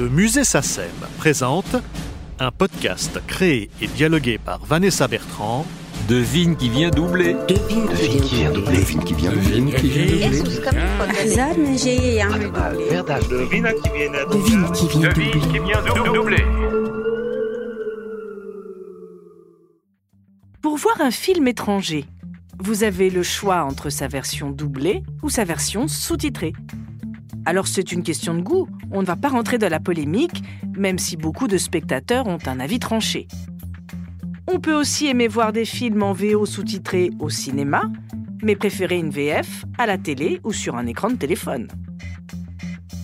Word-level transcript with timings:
Le 0.00 0.08
musée 0.08 0.44
SACEM 0.44 0.86
présente 1.18 1.76
un 2.38 2.50
podcast 2.50 3.20
créé 3.26 3.68
et 3.82 3.86
dialogué 3.86 4.38
par 4.38 4.64
Vanessa 4.64 5.06
Bertrand. 5.06 5.66
Devine 6.08 6.56
qui 6.56 6.70
vient 6.70 6.88
doubler. 6.88 7.36
Devine 7.46 7.86
qui 7.86 8.34
vient 8.36 8.50
doubler. 8.50 8.78
Devine 8.78 9.04
qui 9.04 9.12
vient 9.12 9.30
doubler. 9.30 9.60
Devine 9.60 9.74
qui 9.74 9.84
vient 9.84 10.00
doubler. 10.00 10.40
Devine 14.30 14.72
qui 14.72 15.58
vient 15.58 16.12
doubler. 16.14 16.44
Pour 20.62 20.78
voir 20.78 21.02
un 21.02 21.10
film 21.10 21.46
étranger, 21.46 22.06
vous 22.58 22.84
avez 22.84 23.10
le 23.10 23.22
choix 23.22 23.64
entre 23.64 23.90
sa 23.90 24.08
version 24.08 24.48
doublée 24.48 25.02
ou 25.22 25.28
sa 25.28 25.44
version 25.44 25.88
sous-titrée. 25.88 26.54
Alors 27.50 27.66
c'est 27.66 27.90
une 27.90 28.04
question 28.04 28.34
de 28.34 28.42
goût, 28.42 28.68
on 28.92 29.00
ne 29.00 29.06
va 29.06 29.16
pas 29.16 29.26
rentrer 29.26 29.58
dans 29.58 29.68
la 29.68 29.80
polémique, 29.80 30.44
même 30.76 31.00
si 31.00 31.16
beaucoup 31.16 31.48
de 31.48 31.58
spectateurs 31.58 32.28
ont 32.28 32.38
un 32.46 32.60
avis 32.60 32.78
tranché. 32.78 33.26
On 34.46 34.60
peut 34.60 34.72
aussi 34.72 35.08
aimer 35.08 35.26
voir 35.26 35.52
des 35.52 35.64
films 35.64 36.04
en 36.04 36.12
VO 36.12 36.46
sous-titrés 36.46 37.10
au 37.18 37.28
cinéma, 37.28 37.82
mais 38.44 38.54
préférer 38.54 38.98
une 38.98 39.10
VF 39.10 39.64
à 39.78 39.86
la 39.86 39.98
télé 39.98 40.40
ou 40.44 40.52
sur 40.52 40.76
un 40.76 40.86
écran 40.86 41.10
de 41.10 41.16
téléphone. 41.16 41.66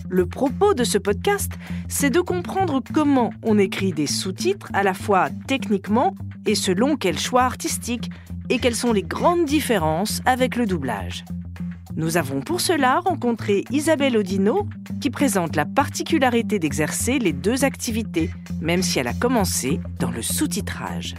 Le 0.07 0.25
propos 0.25 0.73
de 0.73 0.85
ce 0.85 0.97
podcast, 0.97 1.51
c'est 1.89 2.09
de 2.09 2.21
comprendre 2.21 2.81
comment 2.93 3.31
on 3.43 3.59
écrit 3.59 3.91
des 3.91 4.07
sous-titres 4.07 4.69
à 4.71 4.81
la 4.81 4.93
fois 4.93 5.27
techniquement 5.47 6.15
et 6.45 6.55
selon 6.55 6.95
quel 6.95 7.19
choix 7.19 7.43
artistique 7.43 8.09
et 8.49 8.59
quelles 8.59 8.75
sont 8.75 8.93
les 8.93 9.03
grandes 9.03 9.43
différences 9.43 10.21
avec 10.25 10.55
le 10.55 10.65
doublage. 10.65 11.25
Nous 11.97 12.15
avons 12.15 12.41
pour 12.41 12.61
cela 12.61 12.99
rencontré 12.99 13.63
Isabelle 13.71 14.17
Odino, 14.17 14.67
qui 15.01 15.09
présente 15.09 15.55
la 15.55 15.65
particularité 15.65 16.59
d'exercer 16.59 17.17
les 17.17 17.33
deux 17.33 17.63
activités, 17.65 18.29
même 18.61 18.83
si 18.83 18.99
elle 18.99 19.07
a 19.07 19.13
commencé 19.13 19.79
dans 19.99 20.11
le 20.11 20.21
sous-titrage. 20.21 21.15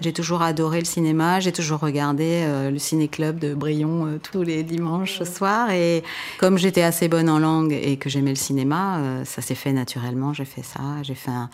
J'ai 0.00 0.14
toujours 0.14 0.40
adoré 0.42 0.78
le 0.80 0.84
cinéma, 0.86 1.38
j'ai 1.40 1.52
toujours 1.52 1.78
regardé 1.78 2.42
euh, 2.44 2.70
le 2.70 2.78
ciné-club 2.78 3.38
de 3.38 3.54
Brion 3.54 4.06
euh, 4.06 4.18
tous 4.18 4.42
les 4.42 4.64
dimanches 4.64 5.22
soirs. 5.22 5.70
Et 5.70 6.02
comme 6.40 6.56
j'étais 6.58 6.82
assez 6.82 7.06
bonne 7.06 7.28
en 7.28 7.38
langue 7.38 7.72
et 7.72 7.98
que 7.98 8.08
j'aimais 8.08 8.30
le 8.30 8.36
cinéma, 8.36 8.98
euh, 8.98 9.24
ça 9.24 9.42
s'est 9.42 9.54
fait 9.54 9.72
naturellement. 9.72 10.32
J'ai 10.32 10.44
fait 10.46 10.64
ça. 10.64 10.80
J'ai 11.02 11.14
fait 11.14 11.30
un- 11.30 11.50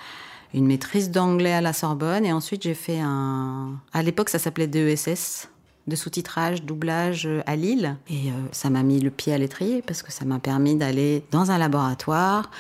une 0.55 0.67
maîtrise 0.67 1.11
d'anglais 1.11 1.53
à 1.53 1.61
la 1.61 1.75
Sorbonne 1.75 2.25
et 2.25 2.33
ensuite 2.33 2.63
j'ai 2.63 2.73
fait 2.73 3.01
un. 3.01 3.73
À 3.93 4.03
l'époque, 4.03 4.31
ça 4.31 4.39
s'appelait 4.39 4.67
DESS 4.69 5.51
de 5.89 5.97
sous-titrage, 5.97 6.63
doublage 6.63 7.27
euh, 7.27 7.41
à 7.47 7.57
Lille. 7.57 7.97
Et 8.09 8.31
euh, 8.31 8.35
ça 8.53 8.71
m'a 8.71 8.83
mis 8.83 9.01
le 9.01 9.11
pied 9.11 9.33
à 9.33 9.39
l'étrier 9.39 9.83
parce 9.83 10.03
que 10.03 10.13
ça 10.13 10.25
m'a 10.25 10.39
permis 10.39 10.77
d'aller 10.77 11.25
dans 11.31 11.51
un 11.51 11.59
laboratoire, 11.59 12.51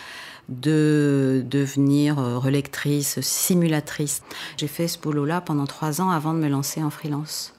de 0.49 1.45
devenir 1.49 2.19
euh, 2.19 2.39
relectrice, 2.39 3.21
simulatrice. 3.21 4.23
J'ai 4.57 4.67
fait 4.67 4.89
ce 4.89 4.99
boulot-là 4.99 5.41
pendant 5.41 5.67
trois 5.67 6.01
ans 6.01 6.11
avant 6.11 6.33
de 6.33 6.39
me 6.39 6.49
lancer 6.49 6.83
en 6.83 6.91
freelance. 6.91 7.55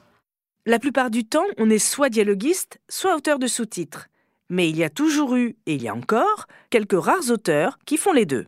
La 0.66 0.78
plupart 0.78 1.10
du 1.10 1.24
temps, 1.24 1.46
on 1.56 1.70
est 1.70 1.78
soit 1.78 2.10
dialoguiste, 2.10 2.80
soit 2.88 3.16
auteur 3.16 3.38
de 3.38 3.46
sous-titres. 3.46 4.08
Mais 4.50 4.68
il 4.68 4.76
y 4.76 4.84
a 4.84 4.90
toujours 4.90 5.36
eu, 5.36 5.56
et 5.66 5.74
il 5.74 5.82
y 5.82 5.88
a 5.88 5.94
encore, 5.94 6.46
quelques 6.70 7.00
rares 7.00 7.30
auteurs 7.30 7.78
qui 7.86 7.96
font 7.96 8.12
les 8.12 8.26
deux. 8.26 8.46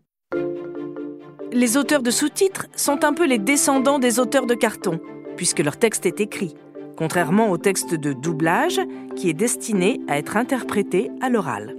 Les 1.52 1.76
auteurs 1.76 2.02
de 2.02 2.10
sous-titres 2.10 2.66
sont 2.76 3.04
un 3.04 3.12
peu 3.12 3.26
les 3.26 3.38
descendants 3.38 4.00
des 4.00 4.18
auteurs 4.18 4.46
de 4.46 4.54
carton, 4.54 5.00
puisque 5.36 5.60
leur 5.60 5.78
texte 5.78 6.04
est 6.04 6.20
écrit, 6.20 6.54
contrairement 7.02 7.50
au 7.50 7.58
texte 7.58 7.96
de 7.96 8.12
doublage 8.12 8.80
qui 9.16 9.28
est 9.28 9.34
destiné 9.34 10.00
à 10.06 10.18
être 10.18 10.36
interprété 10.36 11.10
à 11.20 11.30
l'oral. 11.30 11.74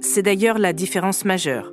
C'est 0.00 0.20
d'ailleurs 0.20 0.58
la 0.58 0.74
différence 0.74 1.24
majeure. 1.24 1.72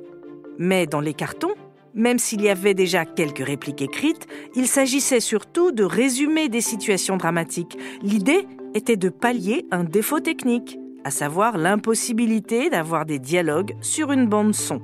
Mais 0.56 0.86
dans 0.86 1.02
les 1.02 1.12
cartons, 1.12 1.52
même 1.92 2.18
s'il 2.18 2.40
y 2.40 2.48
avait 2.48 2.72
déjà 2.72 3.04
quelques 3.04 3.46
répliques 3.46 3.82
écrites, 3.82 4.26
il 4.54 4.66
s'agissait 4.66 5.20
surtout 5.20 5.72
de 5.72 5.84
résumer 5.84 6.48
des 6.48 6.62
situations 6.62 7.18
dramatiques. 7.18 7.76
L'idée 8.00 8.46
était 8.72 8.96
de 8.96 9.10
pallier 9.10 9.66
un 9.70 9.84
défaut 9.84 10.20
technique, 10.20 10.78
à 11.04 11.10
savoir 11.10 11.58
l'impossibilité 11.58 12.70
d'avoir 12.70 13.04
des 13.04 13.18
dialogues 13.18 13.76
sur 13.82 14.10
une 14.10 14.26
bande 14.26 14.54
son. 14.54 14.80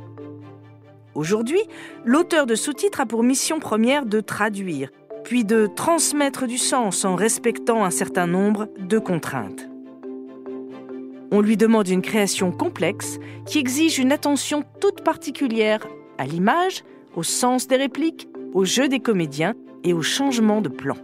Aujourd'hui, 1.15 1.63
l'auteur 2.05 2.45
de 2.45 2.57
sous-titres 2.57 3.01
a 3.01 3.07
pour 3.07 3.23
mission 3.23 3.59
première 3.59 4.05
de 4.05 4.21
traduire, 4.21 4.91
puis 5.27 5.45
de 5.45 5.67
transmettre 5.67 6.47
du 6.47 6.57
sens 6.57 7.05
en 7.05 7.17
respectant 7.17 7.85
un 7.85 7.91
certain 7.91 8.29
nombre 8.29 8.69
de 8.79 9.01
contraintes. 9.01 9.69
On 11.33 11.41
lui 11.41 11.57
demande 11.57 11.89
une 11.89 12.01
création 12.01 12.53
complexe 12.53 13.19
qui 13.45 13.59
exige 13.59 13.99
une 13.99 14.13
attention 14.13 14.63
toute 14.81 15.03
particulière 15.03 15.85
à 16.17 16.27
l'image, 16.27 16.85
au 17.17 17.25
sens 17.25 17.67
des 17.67 17.75
répliques, 17.75 18.29
au 18.55 18.65
jeu 18.65 18.87
des 18.87 19.01
comédiens 19.01 19.55
et 19.83 19.93
au 19.93 20.01
changement 20.01 20.61
de 20.61 20.69
plan. 20.69 20.97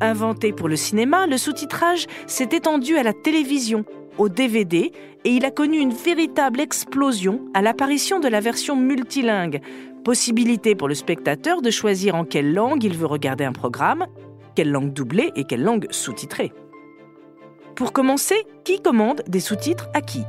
Inventé 0.00 0.54
pour 0.54 0.68
le 0.70 0.76
cinéma, 0.76 1.26
le 1.26 1.36
sous-titrage 1.36 2.06
s'est 2.26 2.48
étendu 2.52 2.96
à 2.96 3.02
la 3.02 3.12
télévision, 3.12 3.84
au 4.16 4.30
DVD, 4.30 4.90
et 5.24 5.30
il 5.30 5.44
a 5.44 5.50
connu 5.50 5.78
une 5.78 5.92
véritable 5.92 6.60
explosion 6.60 7.44
à 7.52 7.60
l'apparition 7.60 8.20
de 8.20 8.28
la 8.28 8.40
version 8.40 8.74
multilingue, 8.74 9.60
possibilité 10.04 10.74
pour 10.74 10.88
le 10.88 10.94
spectateur 10.94 11.62
de 11.62 11.70
choisir 11.70 12.14
en 12.14 12.24
quelle 12.24 12.52
langue 12.52 12.84
il 12.84 12.96
veut 12.96 13.06
regarder 13.06 13.44
un 13.44 13.52
programme, 13.52 14.06
quelle 14.54 14.70
langue 14.70 14.92
doublée 14.92 15.32
et 15.36 15.44
quelle 15.44 15.62
langue 15.62 15.86
sous-titrée. 15.90 16.52
Pour 17.76 17.92
commencer, 17.92 18.46
qui 18.64 18.80
commande 18.80 19.22
des 19.26 19.40
sous-titres 19.40 19.88
à 19.94 20.00
qui? 20.00 20.22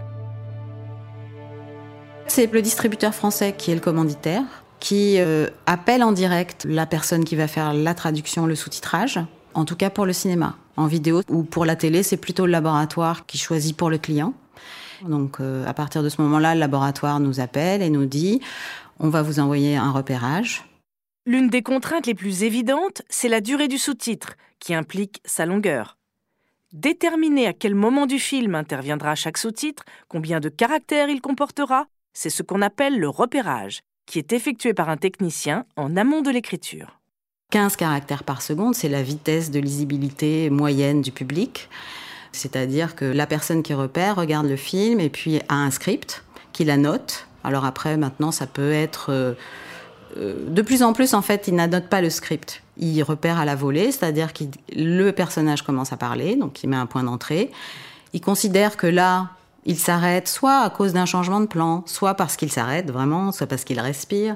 C'est 2.27 2.51
le 2.51 2.61
distributeur 2.61 3.13
français 3.13 3.53
qui 3.57 3.71
est 3.71 3.75
le 3.75 3.81
commanditaire, 3.81 4.43
qui 4.79 5.19
euh, 5.19 5.47
appelle 5.65 6.03
en 6.03 6.11
direct 6.11 6.65
la 6.67 6.85
personne 6.85 7.25
qui 7.25 7.35
va 7.35 7.47
faire 7.47 7.73
la 7.73 7.93
traduction, 7.93 8.45
le 8.45 8.55
sous-titrage, 8.55 9.19
en 9.53 9.65
tout 9.65 9.75
cas 9.75 9.89
pour 9.89 10.05
le 10.05 10.13
cinéma. 10.13 10.55
En 10.77 10.87
vidéo 10.87 11.21
ou 11.29 11.43
pour 11.43 11.65
la 11.65 11.75
télé, 11.75 12.03
c'est 12.03 12.17
plutôt 12.17 12.45
le 12.45 12.51
laboratoire 12.53 13.25
qui 13.25 13.37
choisit 13.37 13.75
pour 13.75 13.89
le 13.89 13.97
client. 13.97 14.33
Donc 15.07 15.39
euh, 15.39 15.65
à 15.67 15.73
partir 15.73 16.03
de 16.03 16.09
ce 16.09 16.21
moment-là, 16.21 16.53
le 16.53 16.59
laboratoire 16.59 17.19
nous 17.19 17.39
appelle 17.39 17.81
et 17.81 17.89
nous 17.89 18.05
dit 18.05 18.39
on 19.01 19.09
va 19.09 19.23
vous 19.23 19.39
envoyer 19.39 19.75
un 19.75 19.91
repérage. 19.91 20.63
L'une 21.25 21.49
des 21.49 21.63
contraintes 21.63 22.05
les 22.05 22.13
plus 22.13 22.43
évidentes, 22.43 23.01
c'est 23.09 23.29
la 23.29 23.41
durée 23.41 23.67
du 23.67 23.77
sous-titre, 23.77 24.35
qui 24.59 24.73
implique 24.73 25.21
sa 25.25 25.45
longueur. 25.45 25.97
Déterminer 26.71 27.47
à 27.47 27.53
quel 27.53 27.75
moment 27.75 28.05
du 28.05 28.19
film 28.19 28.55
interviendra 28.55 29.15
chaque 29.15 29.37
sous-titre, 29.37 29.83
combien 30.07 30.39
de 30.39 30.49
caractères 30.49 31.09
il 31.09 31.19
comportera, 31.19 31.87
c'est 32.13 32.29
ce 32.29 32.43
qu'on 32.43 32.61
appelle 32.61 32.99
le 32.99 33.09
repérage, 33.09 33.81
qui 34.05 34.19
est 34.19 34.33
effectué 34.33 34.73
par 34.73 34.87
un 34.89 34.97
technicien 34.97 35.65
en 35.75 35.97
amont 35.97 36.21
de 36.21 36.29
l'écriture. 36.29 36.99
15 37.49 37.75
caractères 37.75 38.23
par 38.23 38.41
seconde, 38.41 38.75
c'est 38.75 38.87
la 38.87 39.03
vitesse 39.03 39.51
de 39.51 39.59
lisibilité 39.59 40.49
moyenne 40.49 41.01
du 41.01 41.11
public. 41.11 41.69
C'est-à-dire 42.31 42.95
que 42.95 43.05
la 43.05 43.27
personne 43.27 43.63
qui 43.63 43.73
repère 43.73 44.15
regarde 44.15 44.47
le 44.47 44.55
film 44.55 44.99
et 44.99 45.09
puis 45.09 45.41
a 45.49 45.55
un 45.55 45.71
script 45.71 46.23
qui 46.53 46.63
la 46.63 46.77
note. 46.77 47.27
Alors 47.43 47.65
après, 47.65 47.97
maintenant, 47.97 48.31
ça 48.31 48.47
peut 48.47 48.71
être... 48.71 49.07
euh, 49.09 49.33
euh, 50.17 50.35
de 50.47 50.61
plus 50.61 50.83
en 50.83 50.93
plus, 50.93 51.13
en 51.13 51.21
fait, 51.21 51.47
il 51.47 51.55
n'annote 51.55 51.87
pas 51.87 52.01
le 52.01 52.09
script. 52.09 52.61
Il 52.77 53.01
repère 53.03 53.39
à 53.39 53.45
la 53.45 53.55
volée, 53.55 53.91
c'est-à-dire 53.91 54.33
que 54.33 54.43
le 54.75 55.11
personnage 55.11 55.61
commence 55.61 55.93
à 55.93 55.97
parler, 55.97 56.35
donc 56.35 56.63
il 56.63 56.69
met 56.69 56.75
un 56.75 56.85
point 56.85 57.03
d'entrée. 57.03 57.51
Il 58.13 58.21
considère 58.21 58.75
que 58.77 58.87
là, 58.87 59.29
il 59.65 59.77
s'arrête 59.77 60.27
soit 60.27 60.61
à 60.61 60.69
cause 60.69 60.93
d'un 60.93 61.05
changement 61.05 61.39
de 61.39 61.45
plan, 61.45 61.83
soit 61.85 62.15
parce 62.15 62.35
qu'il 62.35 62.51
s'arrête 62.51 62.91
vraiment, 62.91 63.31
soit 63.31 63.47
parce 63.47 63.63
qu'il 63.63 63.79
respire, 63.79 64.35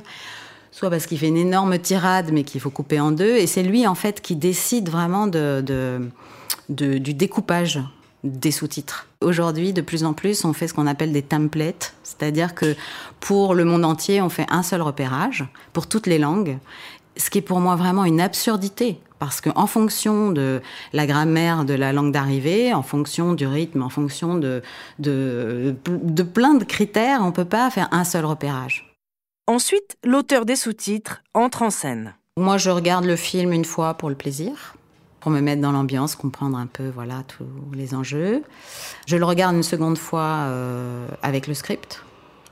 soit 0.71 0.89
parce 0.89 1.07
qu'il 1.07 1.17
fait 1.17 1.27
une 1.27 1.37
énorme 1.37 1.77
tirade 1.79 2.29
mais 2.31 2.43
qu'il 2.43 2.61
faut 2.61 2.69
couper 2.69 2.99
en 2.99 3.11
deux. 3.11 3.35
Et 3.35 3.47
c'est 3.47 3.63
lui, 3.63 3.85
en 3.87 3.95
fait, 3.95 4.21
qui 4.21 4.35
décide 4.35 4.89
vraiment 4.89 5.27
du 5.27 7.13
découpage 7.13 7.81
des 8.25 8.51
sous-titres. 8.51 9.07
Aujourd'hui, 9.21 9.71
de 9.71 9.81
plus 9.81 10.03
en 10.03 10.13
plus, 10.13 10.43
on 10.43 10.53
fait 10.53 10.67
ce 10.67 10.73
qu'on 10.73 10.87
appelle 10.87 11.13
des 11.13 11.21
templates, 11.21 11.93
c'est-à-dire 12.03 12.55
que 12.55 12.75
pour 13.19 13.53
le 13.53 13.63
monde 13.63 13.85
entier, 13.85 14.21
on 14.21 14.29
fait 14.29 14.47
un 14.49 14.63
seul 14.63 14.81
repérage 14.81 15.45
pour 15.71 15.87
toutes 15.87 16.07
les 16.07 16.17
langues, 16.17 16.57
ce 17.15 17.29
qui 17.29 17.37
est 17.37 17.41
pour 17.41 17.59
moi 17.59 17.75
vraiment 17.75 18.03
une 18.03 18.19
absurdité. 18.19 18.99
Parce 19.17 19.39
qu'en 19.39 19.65
fonction 19.65 20.31
de 20.31 20.61
la 20.91 21.07
grammaire 21.07 21.63
de 21.63 21.73
la 21.73 21.93
langue 21.93 22.11
d'arrivée, 22.11 22.73
en 22.73 22.83
fonction 22.83 23.33
du 23.33 23.47
rythme, 23.47 23.81
en 23.81 23.89
fonction 23.89 24.35
de, 24.37 24.61
de, 24.99 25.73
de 25.85 26.23
plein 26.23 26.55
de 26.55 26.65
critères, 26.65 27.21
on 27.21 27.27
ne 27.27 27.31
peut 27.31 27.45
pas 27.45 27.69
faire 27.69 27.87
un 27.91 28.03
seul 28.03 28.25
repérage. 28.25 28.93
Ensuite, 29.47 29.95
l'auteur 30.03 30.45
des 30.45 30.57
sous-titres 30.57 31.23
entre 31.33 31.61
en 31.61 31.69
scène. 31.69 32.15
Moi, 32.35 32.57
je 32.57 32.69
regarde 32.69 33.05
le 33.05 33.15
film 33.15 33.53
une 33.53 33.63
fois 33.63 33.93
pour 33.93 34.09
le 34.09 34.15
plaisir, 34.15 34.75
pour 35.25 35.31
me 35.31 35.41
mettre 35.41 35.59
dans 35.59 35.71
l'ambiance, 35.71 36.15
comprendre 36.15 36.55
un 36.55 36.67
peu 36.67 36.87
voilà 36.93 37.23
tous 37.27 37.47
les 37.73 37.95
enjeux. 37.95 38.43
Je 39.07 39.17
le 39.17 39.25
regarde 39.25 39.55
une 39.55 39.63
seconde 39.63 39.97
fois 39.97 40.21
euh, 40.21 41.07
avec 41.23 41.47
le 41.47 41.55
script. 41.55 42.03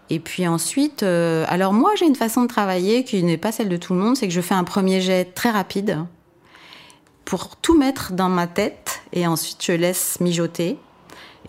Et 0.10 0.20
puis 0.20 0.48
ensuite, 0.48 1.04
euh, 1.04 1.46
alors 1.50 1.72
moi 1.72 1.92
j'ai 2.00 2.08
une 2.08 2.16
façon 2.16 2.42
de 2.42 2.48
travailler 2.48 3.04
qui 3.04 3.22
n'est 3.22 3.38
pas 3.38 3.52
celle 3.52 3.70
de 3.70 3.78
tout 3.78 3.94
le 3.94 4.00
monde, 4.00 4.18
c'est 4.18 4.28
que 4.28 4.34
je 4.34 4.42
fais 4.42 4.56
un 4.56 4.64
premier 4.64 5.02
jet 5.02 5.36
très 5.36 5.52
rapide 5.52 6.00
pour 7.26 7.58
tout 7.58 7.78
mettre 7.78 8.14
dans 8.14 8.30
ma 8.30 8.48
tête 8.48 9.04
et 9.14 9.28
ensuite 9.28 9.64
je 9.64 9.74
laisse 9.74 10.20
mijoter 10.20 10.80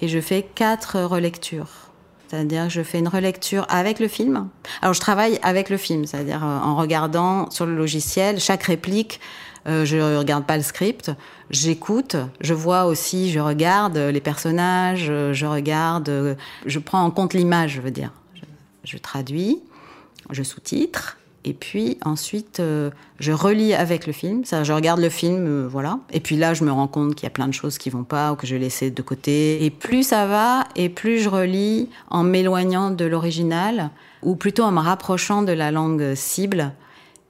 et 0.02 0.08
je 0.08 0.20
fais 0.20 0.42
quatre 0.42 1.00
relectures. 1.00 1.88
c'est-à-dire 2.28 2.68
je 2.68 2.82
fais 2.82 2.98
une 2.98 3.08
relecture 3.08 3.64
avec 3.70 3.98
le 3.98 4.08
film. 4.08 4.50
Alors 4.82 4.92
je 4.92 5.00
travaille 5.00 5.38
avec 5.42 5.70
le 5.70 5.78
film, 5.78 6.04
c'est-à-dire 6.04 6.44
euh, 6.44 6.58
en 6.58 6.76
regardant 6.76 7.48
sur 7.50 7.64
le 7.64 7.74
logiciel 7.74 8.40
chaque 8.40 8.64
réplique. 8.64 9.20
Euh, 9.66 9.84
je 9.84 9.96
regarde 10.18 10.44
pas 10.44 10.56
le 10.56 10.62
script, 10.62 11.10
j'écoute, 11.50 12.16
je 12.40 12.52
vois 12.52 12.84
aussi, 12.84 13.30
je 13.30 13.40
regarde 13.40 13.96
les 13.96 14.20
personnages, 14.20 15.06
je 15.06 15.46
regarde, 15.46 16.36
je 16.66 16.78
prends 16.78 17.02
en 17.02 17.10
compte 17.10 17.32
l'image, 17.32 17.72
je 17.72 17.80
veux 17.80 17.90
dire. 17.90 18.12
Je, 18.34 18.42
je 18.84 18.98
traduis, 18.98 19.62
je 20.30 20.42
sous-titre, 20.42 21.16
et 21.46 21.52
puis 21.52 21.98
ensuite, 22.04 22.60
euh, 22.60 22.90
je 23.20 23.30
relis 23.30 23.74
avec 23.74 24.06
le 24.06 24.12
film. 24.14 24.44
Ça, 24.44 24.64
je 24.64 24.72
regarde 24.72 25.00
le 25.00 25.10
film, 25.10 25.46
euh, 25.46 25.68
voilà. 25.68 25.98
Et 26.10 26.20
puis 26.20 26.36
là, 26.36 26.54
je 26.54 26.64
me 26.64 26.72
rends 26.72 26.88
compte 26.88 27.14
qu'il 27.14 27.24
y 27.24 27.26
a 27.26 27.30
plein 27.30 27.46
de 27.46 27.52
choses 27.52 27.76
qui 27.76 27.90
vont 27.90 28.04
pas 28.04 28.32
ou 28.32 28.36
que 28.36 28.46
je 28.46 28.56
laissais 28.56 28.90
de 28.90 29.02
côté. 29.02 29.62
Et 29.64 29.70
plus 29.70 30.04
ça 30.04 30.26
va, 30.26 30.64
et 30.74 30.88
plus 30.88 31.18
je 31.20 31.28
relis 31.28 31.90
en 32.08 32.24
m'éloignant 32.24 32.90
de 32.90 33.04
l'original, 33.04 33.90
ou 34.22 34.36
plutôt 34.36 34.62
en 34.62 34.72
me 34.72 34.80
rapprochant 34.80 35.42
de 35.42 35.52
la 35.52 35.70
langue 35.70 36.14
cible. 36.14 36.72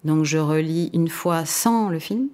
Donc 0.04 0.24
je 0.24 0.38
relis 0.38 0.90
une 0.92 1.08
fois 1.08 1.44
sans 1.44 1.88
le 1.88 1.98
film, 1.98 2.28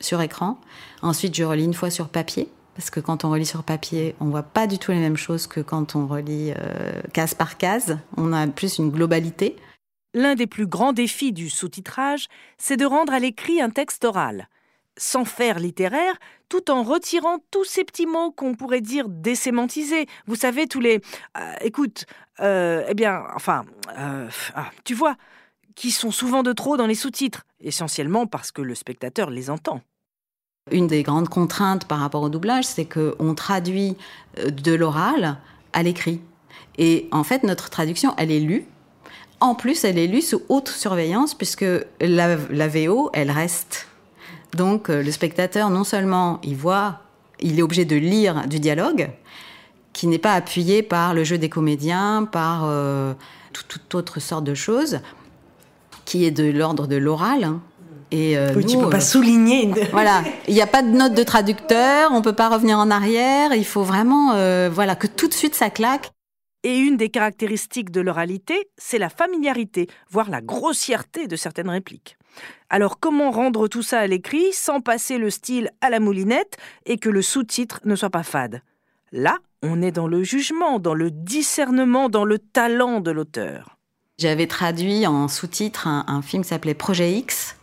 sur 0.00 0.20
écran. 0.20 0.58
Ensuite, 1.02 1.34
je 1.34 1.44
relis 1.44 1.64
une 1.64 1.74
fois 1.74 1.90
sur 1.90 2.08
papier. 2.08 2.48
Parce 2.76 2.90
que 2.90 3.00
quand 3.00 3.24
on 3.24 3.30
relit 3.30 3.46
sur 3.46 3.62
papier, 3.62 4.16
on 4.20 4.26
voit 4.26 4.42
pas 4.42 4.66
du 4.66 4.78
tout 4.78 4.90
les 4.90 4.98
mêmes 4.98 5.16
choses 5.16 5.46
que 5.46 5.60
quand 5.60 5.94
on 5.94 6.06
relit 6.06 6.52
euh, 6.52 7.00
case 7.12 7.34
par 7.34 7.56
case. 7.56 7.98
On 8.16 8.32
a 8.32 8.46
plus 8.48 8.78
une 8.78 8.90
globalité. 8.90 9.56
L'un 10.12 10.34
des 10.34 10.46
plus 10.46 10.66
grands 10.66 10.92
défis 10.92 11.32
du 11.32 11.50
sous-titrage, 11.50 12.26
c'est 12.58 12.76
de 12.76 12.84
rendre 12.84 13.12
à 13.12 13.18
l'écrit 13.18 13.60
un 13.60 13.70
texte 13.70 14.04
oral, 14.04 14.48
sans 14.96 15.24
faire 15.24 15.58
littéraire, 15.58 16.14
tout 16.48 16.70
en 16.70 16.82
retirant 16.82 17.38
tous 17.50 17.64
ces 17.64 17.84
petits 17.84 18.06
mots 18.06 18.30
qu'on 18.30 18.54
pourrait 18.54 18.80
dire 18.80 19.08
désémantisés. 19.08 20.06
Vous 20.26 20.36
savez, 20.36 20.66
tous 20.66 20.80
les 20.80 21.00
euh, 21.36 21.54
écoute, 21.60 22.06
euh, 22.40 22.84
eh 22.88 22.94
bien, 22.94 23.22
enfin, 23.34 23.64
ah, 23.96 24.70
tu 24.84 24.94
vois, 24.94 25.16
qui 25.74 25.90
sont 25.90 26.10
souvent 26.10 26.42
de 26.42 26.52
trop 26.52 26.76
dans 26.76 26.86
les 26.86 26.94
sous-titres, 26.94 27.44
essentiellement 27.60 28.26
parce 28.26 28.52
que 28.52 28.62
le 28.62 28.74
spectateur 28.74 29.30
les 29.30 29.50
entend. 29.50 29.80
Une 30.70 30.86
des 30.86 31.02
grandes 31.02 31.28
contraintes 31.28 31.84
par 31.86 31.98
rapport 31.98 32.22
au 32.22 32.28
doublage, 32.28 32.64
c'est 32.64 32.86
qu'on 32.86 33.34
traduit 33.34 33.96
euh, 34.38 34.50
de 34.50 34.72
l'oral 34.72 35.38
à 35.72 35.82
l'écrit. 35.82 36.20
Et 36.78 37.08
en 37.12 37.22
fait, 37.22 37.42
notre 37.42 37.68
traduction, 37.68 38.14
elle 38.16 38.30
est 38.30 38.40
lue. 38.40 38.64
En 39.40 39.54
plus, 39.54 39.84
elle 39.84 39.98
est 39.98 40.06
lue 40.06 40.22
sous 40.22 40.40
haute 40.48 40.68
surveillance, 40.68 41.34
puisque 41.34 41.66
la, 42.00 42.36
VO, 42.68 43.10
elle 43.12 43.30
reste. 43.30 43.88
Donc, 44.54 44.88
euh, 44.88 45.02
le 45.02 45.10
spectateur, 45.10 45.68
non 45.68 45.84
seulement 45.84 46.40
il 46.42 46.56
voit, 46.56 47.00
il 47.40 47.58
est 47.58 47.62
obligé 47.62 47.84
de 47.84 47.96
lire 47.96 48.46
du 48.48 48.58
dialogue, 48.58 49.10
qui 49.92 50.06
n'est 50.06 50.18
pas 50.18 50.32
appuyé 50.32 50.82
par 50.82 51.12
le 51.12 51.24
jeu 51.24 51.36
des 51.36 51.50
comédiens, 51.50 52.26
par 52.30 52.62
euh, 52.64 53.12
toute 53.52 53.94
autre 53.94 54.18
sorte 54.18 54.44
de 54.44 54.54
choses, 54.54 55.00
qui 56.04 56.24
est 56.24 56.30
de 56.30 56.50
l'ordre 56.50 56.86
de 56.86 56.96
l'oral. 56.96 57.44
hein. 57.44 57.62
Et 58.10 58.36
euh, 58.38 58.52
Oui, 58.54 58.64
tu 58.64 58.76
nous, 58.76 58.84
peux 58.84 58.90
pas 58.90 58.98
euh, 58.98 59.00
souligner. 59.00 59.72
voilà, 59.92 60.22
il 60.46 60.54
n'y 60.54 60.60
a 60.62 60.66
pas 60.66 60.82
de 60.82 60.88
note 60.88 61.14
de 61.14 61.22
traducteur, 61.22 62.12
on 62.12 62.22
peut 62.22 62.34
pas 62.34 62.48
revenir 62.48 62.78
en 62.78 62.90
arrière. 62.90 63.54
Il 63.54 63.64
faut 63.64 63.82
vraiment, 63.82 64.34
euh, 64.34 64.70
voilà, 64.72 64.94
que 64.94 65.06
tout 65.06 65.26
de 65.28 65.34
suite 65.34 65.54
ça 65.54 65.70
claque. 65.70 66.10
Et 66.62 66.78
une 66.78 66.96
des 66.96 67.10
caractéristiques 67.10 67.90
de 67.90 68.00
l'oralité, 68.00 68.68
c'est 68.78 68.98
la 68.98 69.10
familiarité, 69.10 69.86
voire 70.10 70.30
la 70.30 70.40
grossièreté 70.40 71.26
de 71.26 71.36
certaines 71.36 71.68
répliques. 71.68 72.16
Alors 72.70 72.98
comment 72.98 73.30
rendre 73.30 73.68
tout 73.68 73.82
ça 73.82 74.00
à 74.00 74.06
l'écrit 74.06 74.52
sans 74.52 74.80
passer 74.80 75.18
le 75.18 75.28
style 75.28 75.70
à 75.82 75.90
la 75.90 76.00
moulinette 76.00 76.56
et 76.86 76.96
que 76.96 77.10
le 77.10 77.20
sous-titre 77.20 77.80
ne 77.84 77.96
soit 77.96 78.10
pas 78.10 78.22
fade? 78.22 78.62
Là, 79.12 79.38
on 79.62 79.82
est 79.82 79.92
dans 79.92 80.08
le 80.08 80.22
jugement, 80.22 80.78
dans 80.78 80.94
le 80.94 81.10
discernement, 81.10 82.08
dans 82.08 82.24
le 82.24 82.38
talent 82.38 83.00
de 83.00 83.10
l'auteur. 83.10 83.73
J'avais 84.16 84.46
traduit 84.46 85.06
en 85.08 85.26
sous-titre 85.26 85.88
un, 85.88 86.04
un 86.06 86.22
film 86.22 86.44
qui 86.44 86.50
s'appelait 86.50 86.74
Projet 86.74 87.12
X, 87.14 87.56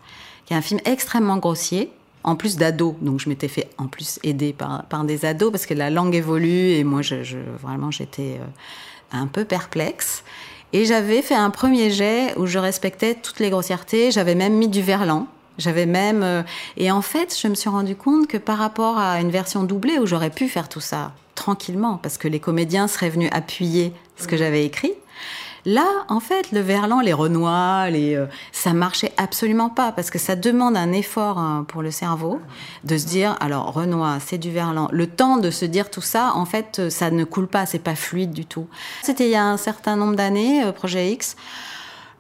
qui 0.46 0.54
est 0.54 0.58
un 0.58 0.62
film 0.62 0.82
extrêmement 0.84 1.38
grossier, 1.38 1.90
en 2.24 2.36
plus 2.36 2.58
d'ados. 2.58 2.96
Donc 3.02 3.22
je 3.22 3.30
m'étais 3.30 3.48
fait 3.48 3.70
en 3.78 3.88
plus 3.88 4.20
aider 4.24 4.52
par, 4.52 4.84
par 4.86 5.06
des 5.06 5.24
ados 5.24 5.50
parce 5.52 5.66
que 5.66 5.74
la 5.74 5.90
langue 5.90 6.14
évolue 6.14 6.72
et 6.74 6.84
moi, 6.84 7.02
je, 7.02 7.24
je- 7.24 7.38
vraiment, 7.62 7.90
j'étais 7.90 8.38
euh, 8.42 8.46
un 9.18 9.28
peu 9.28 9.46
perplexe. 9.46 10.24
Et 10.74 10.84
j'avais 10.84 11.22
fait 11.22 11.36
un 11.36 11.52
premier 11.52 11.90
jet 11.90 12.38
où 12.38 12.46
je 12.48 12.60
respectais 12.60 13.16
toutes 13.16 13.40
les 13.40 13.50
grossièretés. 13.50 14.12
J'avais 14.12 14.36
même 14.36 14.54
mis 14.54 14.68
du 14.68 14.82
verlan. 14.82 15.28
J'avais 15.58 15.86
même 15.86 16.22
euh, 16.22 16.44
et 16.76 16.92
en 16.92 17.02
fait, 17.02 17.38
je 17.42 17.48
me 17.48 17.56
suis 17.56 17.70
rendu 17.70 17.96
compte 17.96 18.28
que 18.28 18.38
par 18.38 18.58
rapport 18.58 18.98
à 18.98 19.22
une 19.22 19.32
version 19.32 19.64
doublée 19.64 20.00
où 20.00 20.06
j'aurais 20.06 20.30
pu 20.30 20.50
faire 20.50 20.68
tout 20.68 20.80
ça 20.82 21.14
tranquillement 21.36 21.98
parce 21.98 22.18
que 22.18 22.28
les 22.28 22.40
comédiens 22.42 22.88
seraient 22.90 23.10
venus 23.10 23.30
appuyer 23.32 23.94
ce 24.18 24.28
que 24.28 24.36
j'avais 24.36 24.66
écrit. 24.66 24.92
Là, 25.66 25.88
en 26.08 26.20
fait, 26.20 26.52
le 26.52 26.60
verlan, 26.60 27.02
les 27.02 27.14
renois, 27.14 27.90
les, 27.90 28.16
euh, 28.16 28.26
ça 28.52 28.74
marchait 28.74 29.12
absolument 29.18 29.70
pas 29.70 29.92
parce 29.92 30.10
que 30.10 30.18
ça 30.18 30.36
demande 30.36 30.76
un 30.76 30.92
effort 30.92 31.38
hein, 31.38 31.66
pour 31.68 31.84
le 31.84 31.92
cerveau 31.92 32.40
de 32.84 32.98
se 32.98 33.06
dire, 33.06 33.36
alors 33.40 33.72
renois, 33.74 34.18
c'est 34.20 34.40
du 34.40 34.50
verlan. 34.50 34.90
Le 34.92 35.08
temps 35.08 35.38
de 35.38 35.52
se 35.52 35.66
dire 35.66 35.92
tout 35.92 36.02
ça, 36.02 36.32
en 36.36 36.46
fait, 36.46 36.80
euh, 36.80 36.90
ça 36.90 37.12
ne 37.12 37.24
coule 37.24 37.48
pas, 37.48 37.66
c'est 37.66 37.80
pas 37.80 37.96
fluide 37.96 38.32
du 38.32 38.46
tout. 38.46 38.68
C'était 39.04 39.26
il 39.26 39.32
y 39.32 39.36
a 39.36 39.46
un 39.46 39.58
certain 39.58 39.96
nombre 39.96 40.16
d'années, 40.16 40.64
euh, 40.64 40.72
Projet 40.72 41.12
X, 41.12 41.36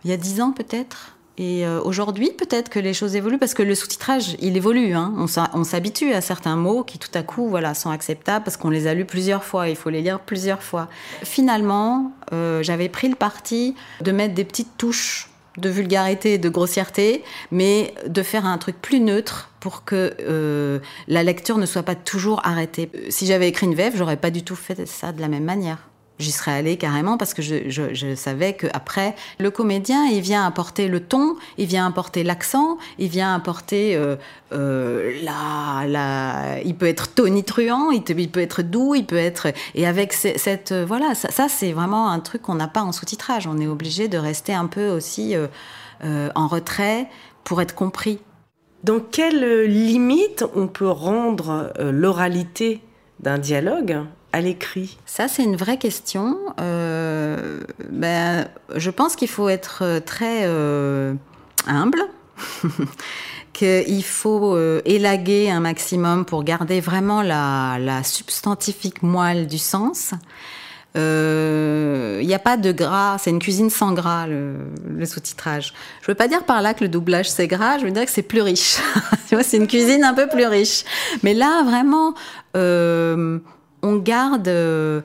il 0.03 0.11
y 0.11 0.13
a 0.13 0.17
dix 0.17 0.41
ans 0.41 0.51
peut-être. 0.51 1.10
Et 1.37 1.65
euh, 1.65 1.81
aujourd'hui, 1.81 2.31
peut-être 2.37 2.69
que 2.69 2.79
les 2.79 2.93
choses 2.93 3.15
évoluent 3.15 3.39
parce 3.39 3.53
que 3.53 3.63
le 3.63 3.73
sous-titrage, 3.73 4.35
il 4.39 4.57
évolue. 4.57 4.93
Hein. 4.93 5.13
On 5.53 5.63
s'habitue 5.63 6.13
à 6.13 6.21
certains 6.21 6.55
mots 6.55 6.83
qui, 6.83 6.99
tout 6.99 7.09
à 7.13 7.23
coup, 7.23 7.47
voilà, 7.47 7.73
sont 7.73 7.89
acceptables 7.89 8.43
parce 8.43 8.57
qu'on 8.57 8.69
les 8.69 8.87
a 8.87 8.93
lus 8.93 9.05
plusieurs 9.05 9.43
fois. 9.43 9.69
Il 9.69 9.75
faut 9.75 9.89
les 9.89 10.01
lire 10.01 10.19
plusieurs 10.19 10.61
fois. 10.61 10.89
Finalement, 11.23 12.11
euh, 12.33 12.61
j'avais 12.63 12.89
pris 12.89 13.09
le 13.09 13.15
parti 13.15 13.75
de 14.01 14.11
mettre 14.11 14.33
des 14.33 14.43
petites 14.43 14.77
touches 14.77 15.31
de 15.57 15.69
vulgarité 15.69 16.37
de 16.37 16.49
grossièreté, 16.49 17.23
mais 17.51 17.93
de 18.07 18.23
faire 18.23 18.45
un 18.45 18.57
truc 18.57 18.81
plus 18.81 18.99
neutre 18.99 19.49
pour 19.59 19.83
que 19.83 20.15
euh, 20.21 20.79
la 21.07 21.23
lecture 21.23 21.57
ne 21.57 21.65
soit 21.65 21.83
pas 21.83 21.95
toujours 21.95 22.41
arrêtée. 22.45 22.89
Si 23.09 23.25
j'avais 23.25 23.49
écrit 23.49 23.67
une 23.67 23.75
VF, 23.75 23.95
j'aurais 23.97 24.17
pas 24.17 24.31
du 24.31 24.43
tout 24.43 24.55
fait 24.55 24.87
ça 24.87 25.11
de 25.11 25.21
la 25.21 25.27
même 25.27 25.43
manière. 25.43 25.90
J'y 26.21 26.31
serais 26.31 26.51
allée 26.51 26.77
carrément 26.77 27.17
parce 27.17 27.33
que 27.33 27.41
je, 27.41 27.67
je, 27.69 27.93
je 27.95 28.13
savais 28.13 28.53
qu'après, 28.53 29.15
le 29.39 29.49
comédien, 29.49 30.05
il 30.05 30.21
vient 30.21 30.45
apporter 30.45 30.87
le 30.87 30.99
ton, 30.99 31.35
il 31.57 31.65
vient 31.65 31.87
apporter 31.87 32.23
l'accent, 32.23 32.77
il 32.99 33.09
vient 33.09 33.33
apporter 33.33 33.95
euh, 33.95 34.15
euh, 34.53 35.11
la. 35.23 36.59
Il 36.63 36.75
peut 36.75 36.85
être 36.85 37.13
tonitruant, 37.15 37.89
il, 37.89 38.03
peut 38.03 38.39
être 38.39 38.61
doux, 38.61 38.93
il 38.93 39.05
peut 39.05 39.17
être... 39.17 39.47
Et 39.73 39.87
avec 39.87 40.13
ce- 40.13 40.37
cette... 40.37 40.71
euh, 40.71 40.85
Voilà, 40.87 41.15
ça, 41.15 41.49
c'est 41.49 41.71
vraiment 41.71 42.09
un 42.11 42.19
truc 42.19 42.43
qu'on 42.43 42.55
n'a 42.55 42.67
pas 42.67 42.83
en 42.83 42.91
sous-titrage. 42.91 43.47
On 43.47 43.57
est 43.57 43.67
obligé 43.67 44.07
de 44.07 44.19
rester 44.19 44.53
un 44.53 44.67
peu 44.67 44.89
aussi 44.89 45.35
euh, 45.35 45.47
euh, 46.03 46.29
en 46.35 46.47
retrait 46.47 47.07
pour 47.43 47.61
être 47.63 47.73
compris. 47.73 48.19
Dans 48.83 48.99
quelle 48.99 49.43
euh, 49.43 49.65
limite 49.65 50.45
on 50.55 50.67
peut 50.67 50.89
rendre 50.89 51.73
l'oralité 51.79 52.81
d'un 53.19 53.39
dialogue? 53.39 54.01
À 54.33 54.41
l'écrit 54.41 54.97
Ça, 55.05 55.27
c'est 55.27 55.43
une 55.43 55.55
vraie 55.55 55.77
question. 55.77 56.37
Euh, 56.59 57.59
ben, 57.89 58.47
je 58.75 58.89
pense 58.89 59.15
qu'il 59.15 59.27
faut 59.27 59.49
être 59.49 59.79
euh, 59.83 59.99
très 59.99 60.43
euh, 60.43 61.13
humble, 61.67 62.01
qu'il 63.53 64.03
faut 64.03 64.55
euh, 64.55 64.81
élaguer 64.85 65.49
un 65.49 65.59
maximum 65.59 66.25
pour 66.25 66.43
garder 66.43 66.79
vraiment 66.79 67.21
la, 67.21 67.77
la 67.79 68.03
substantifique 68.03 69.03
moelle 69.03 69.47
du 69.47 69.57
sens. 69.57 70.13
Il 70.93 72.27
n'y 72.27 72.33
a 72.33 72.39
pas 72.39 72.57
de 72.57 72.73
gras, 72.73 73.17
c'est 73.17 73.29
une 73.29 73.39
cuisine 73.39 73.69
sans 73.69 73.93
gras, 73.93 74.27
le, 74.27 74.55
le 74.93 75.05
sous-titrage. 75.05 75.73
Je 76.01 76.07
veux 76.07 76.15
pas 76.15 76.27
dire 76.27 76.43
par 76.43 76.61
là 76.61 76.73
que 76.73 76.83
le 76.83 76.89
doublage 76.89 77.29
c'est 77.29 77.47
gras, 77.47 77.77
je 77.77 77.85
veux 77.85 77.91
dire 77.91 78.03
que 78.03 78.11
c'est 78.11 78.21
plus 78.21 78.41
riche. 78.41 78.77
c'est 79.41 79.57
une 79.57 79.67
cuisine 79.67 80.03
un 80.03 80.13
peu 80.13 80.27
plus 80.27 80.45
riche. 80.45 80.83
Mais 81.23 81.33
là, 81.33 81.63
vraiment, 81.63 82.13
euh, 82.57 83.39
on 83.81 83.97
garde, 83.97 84.47
euh, 84.47 85.01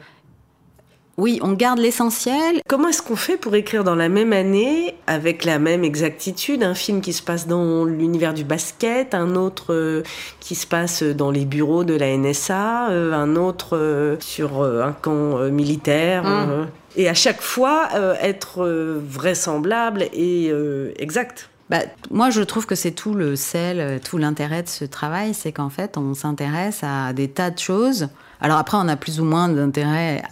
oui, 1.18 1.38
on 1.42 1.52
garde 1.52 1.78
l'essentiel. 1.78 2.60
Comment 2.68 2.88
est-ce 2.88 3.00
qu'on 3.00 3.16
fait 3.16 3.38
pour 3.38 3.54
écrire 3.54 3.84
dans 3.84 3.94
la 3.94 4.10
même 4.10 4.34
année, 4.34 4.94
avec 5.06 5.44
la 5.44 5.58
même 5.58 5.82
exactitude, 5.82 6.62
un 6.62 6.74
film 6.74 7.00
qui 7.00 7.14
se 7.14 7.22
passe 7.22 7.46
dans 7.46 7.84
l'univers 7.86 8.34
du 8.34 8.44
basket, 8.44 9.14
un 9.14 9.34
autre 9.34 9.72
euh, 9.72 10.02
qui 10.40 10.54
se 10.54 10.66
passe 10.66 11.02
dans 11.02 11.30
les 11.30 11.46
bureaux 11.46 11.84
de 11.84 11.94
la 11.94 12.14
NSA, 12.14 12.90
euh, 12.90 13.14
un 13.14 13.34
autre 13.36 13.78
euh, 13.78 14.16
sur 14.20 14.62
un 14.62 14.92
camp 14.92 15.38
militaire 15.50 16.24
Mm. 16.24 16.50
euh, 16.50 16.64
et 16.96 17.08
à 17.08 17.14
chaque 17.14 17.42
fois 17.42 17.90
être 18.22 18.66
vraisemblable 19.06 20.04
et 20.14 20.50
exact. 20.98 21.50
Bah, 21.68 21.80
moi, 22.10 22.30
je 22.30 22.40
trouve 22.40 22.64
que 22.64 22.74
c'est 22.74 22.92
tout 22.92 23.12
le 23.12 23.36
sel, 23.36 24.00
tout 24.00 24.16
l'intérêt 24.16 24.62
de 24.62 24.68
ce 24.68 24.86
travail, 24.86 25.34
c'est 25.34 25.52
qu'en 25.52 25.68
fait, 25.68 25.98
on 25.98 26.14
s'intéresse 26.14 26.80
à 26.82 27.12
des 27.12 27.28
tas 27.28 27.50
de 27.50 27.58
choses. 27.58 28.08
Alors 28.40 28.58
après, 28.58 28.76
on 28.76 28.88
a 28.88 28.96
plus 28.96 29.20
ou 29.20 29.24
moins 29.24 29.48
d'intérêt 29.48 30.22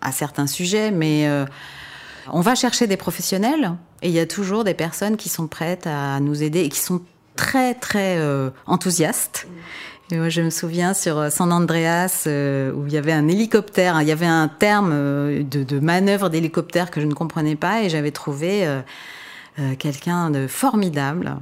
à, 0.00 0.12
certains 0.12 0.46
sujets, 0.46 0.90
mais 0.90 1.28
euh, 1.28 1.44
on 2.32 2.40
va 2.40 2.54
chercher 2.54 2.86
des 2.86 2.96
professionnels 2.96 3.72
et 4.00 4.08
il 4.08 4.14
y 4.14 4.20
a 4.20 4.26
toujours 4.26 4.64
des 4.64 4.72
personnes 4.72 5.18
qui 5.18 5.28
sont 5.28 5.46
prêtes 5.46 5.86
à 5.86 6.18
nous 6.20 6.42
aider 6.42 6.60
et 6.60 6.68
qui 6.70 6.80
sont 6.80 7.02
très 7.36 7.74
très 7.74 8.16
euh, 8.18 8.48
enthousiastes. 8.66 9.46
Et 10.10 10.16
moi, 10.16 10.30
je 10.30 10.40
me 10.40 10.48
souviens 10.48 10.94
sur 10.94 11.30
San 11.30 11.52
Andreas 11.52 12.24
euh, 12.26 12.72
où 12.72 12.86
il 12.86 12.92
y 12.94 12.96
avait 12.96 13.12
un 13.12 13.28
hélicoptère, 13.28 14.00
il 14.00 14.08
y 14.08 14.12
avait 14.12 14.24
un 14.24 14.48
terme 14.48 14.90
de, 14.90 15.62
de 15.62 15.78
manœuvre 15.78 16.30
d'hélicoptère 16.30 16.90
que 16.90 17.02
je 17.02 17.06
ne 17.06 17.12
comprenais 17.12 17.56
pas 17.56 17.82
et 17.82 17.90
j'avais 17.90 18.12
trouvé 18.12 18.66
quelqu'un 19.78 20.30
de 20.30 20.46
formidable 20.46 21.36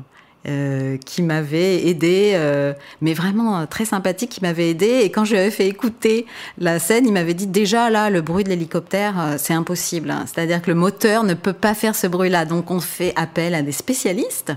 euh, 0.48 0.96
qui 1.04 1.22
m'avait 1.22 1.88
aidé, 1.88 2.32
euh, 2.34 2.72
mais 3.00 3.14
vraiment 3.14 3.58
euh, 3.58 3.66
très 3.66 3.84
sympathique, 3.84 4.30
qui 4.30 4.42
m'avait 4.42 4.70
aidé. 4.70 5.00
Et 5.02 5.10
quand 5.10 5.24
je 5.24 5.32
lui 5.32 5.40
avais 5.40 5.50
fait 5.50 5.66
écouter 5.66 6.24
la 6.58 6.78
scène, 6.78 7.04
il 7.04 7.12
m'avait 7.12 7.34
dit 7.34 7.48
déjà 7.48 7.90
là, 7.90 8.10
le 8.10 8.20
bruit 8.20 8.44
de 8.44 8.50
l'hélicoptère, 8.50 9.34
c'est 9.38 9.54
impossible. 9.54 10.08
hein. 10.08 10.24
C'est-à-dire 10.26 10.62
que 10.62 10.70
le 10.70 10.76
moteur 10.76 11.24
ne 11.24 11.34
peut 11.34 11.52
pas 11.52 11.74
faire 11.74 11.96
ce 11.96 12.06
bruit-là. 12.06 12.44
Donc 12.44 12.70
on 12.70 12.78
fait 12.78 13.12
appel 13.16 13.56
à 13.56 13.62
des 13.62 13.72
spécialistes. 13.72 14.52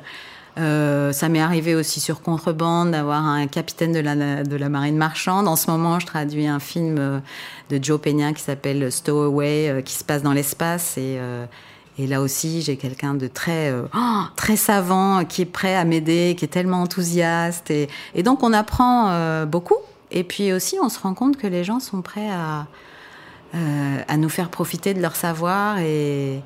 Ça 0.58 1.29
m'est 1.29 1.39
arrivé 1.39 1.74
aussi 1.74 2.01
sur 2.01 2.22
contrebande 2.22 2.91
d'avoir 2.91 3.25
un 3.25 3.48
capitaine 3.48 3.93
de 3.93 4.00
la, 4.58 4.69
marine 4.69 4.98
marchande. 4.98 5.48
En 5.48 5.55
ce 5.55 5.72
moment, 5.72 6.00
je 6.00 6.05
traduis 6.05 6.48
un 6.48 6.60
film 6.60 7.22
de 7.69 7.79
Joe 7.81 8.00
Peña 8.00 8.34
qui 8.34 8.43
s'appelle 8.43 8.91
Stowaway, 8.91 9.81
qui 9.86 9.93
se 9.93 10.03
passe 10.03 10.22
dans 10.22 10.34
l'espace. 10.34 10.98
Et, 10.98 11.17
et 12.00 12.08
là 12.08 12.22
aussi, 12.22 12.62
j'ai 12.62 12.77
quelqu'un 12.77 13.13
de 13.13 13.27
très, 13.27 13.70
euh, 13.70 13.84
oh, 13.94 14.22
très 14.38 14.56
savant, 14.56 15.25
qui 15.25 15.41
est 15.41 15.46
prêt 15.46 15.75
à 15.75 15.84
m'aider, 15.84 16.34
qui 16.38 16.46
est 16.46 16.50
tellement 16.50 16.82
enthousiaste. 16.82 17.72
Et, 17.72 17.89
et 18.15 18.24
donc, 18.24 18.41
on 18.41 18.53
apprend 18.53 19.10
euh, 19.10 19.46
beaucoup. 19.46 19.75
Et 20.10 20.24
puis 20.24 20.53
aussi, 20.53 20.77
on 20.82 20.88
se 20.88 20.98
rend 20.98 21.13
compte 21.13 21.36
que 21.36 21.46
les 21.46 21.65
gens 21.65 21.82
sont 21.82 22.01
prêts 22.01 22.29
à, 22.29 22.68
euh, 23.53 23.98
à 24.08 24.15
nous 24.15 24.29
faire 24.29 24.50
profiter 24.50 24.94
de 24.94 25.01
leur 25.01 25.18
savoir. 25.18 25.79
Et, 25.79 26.39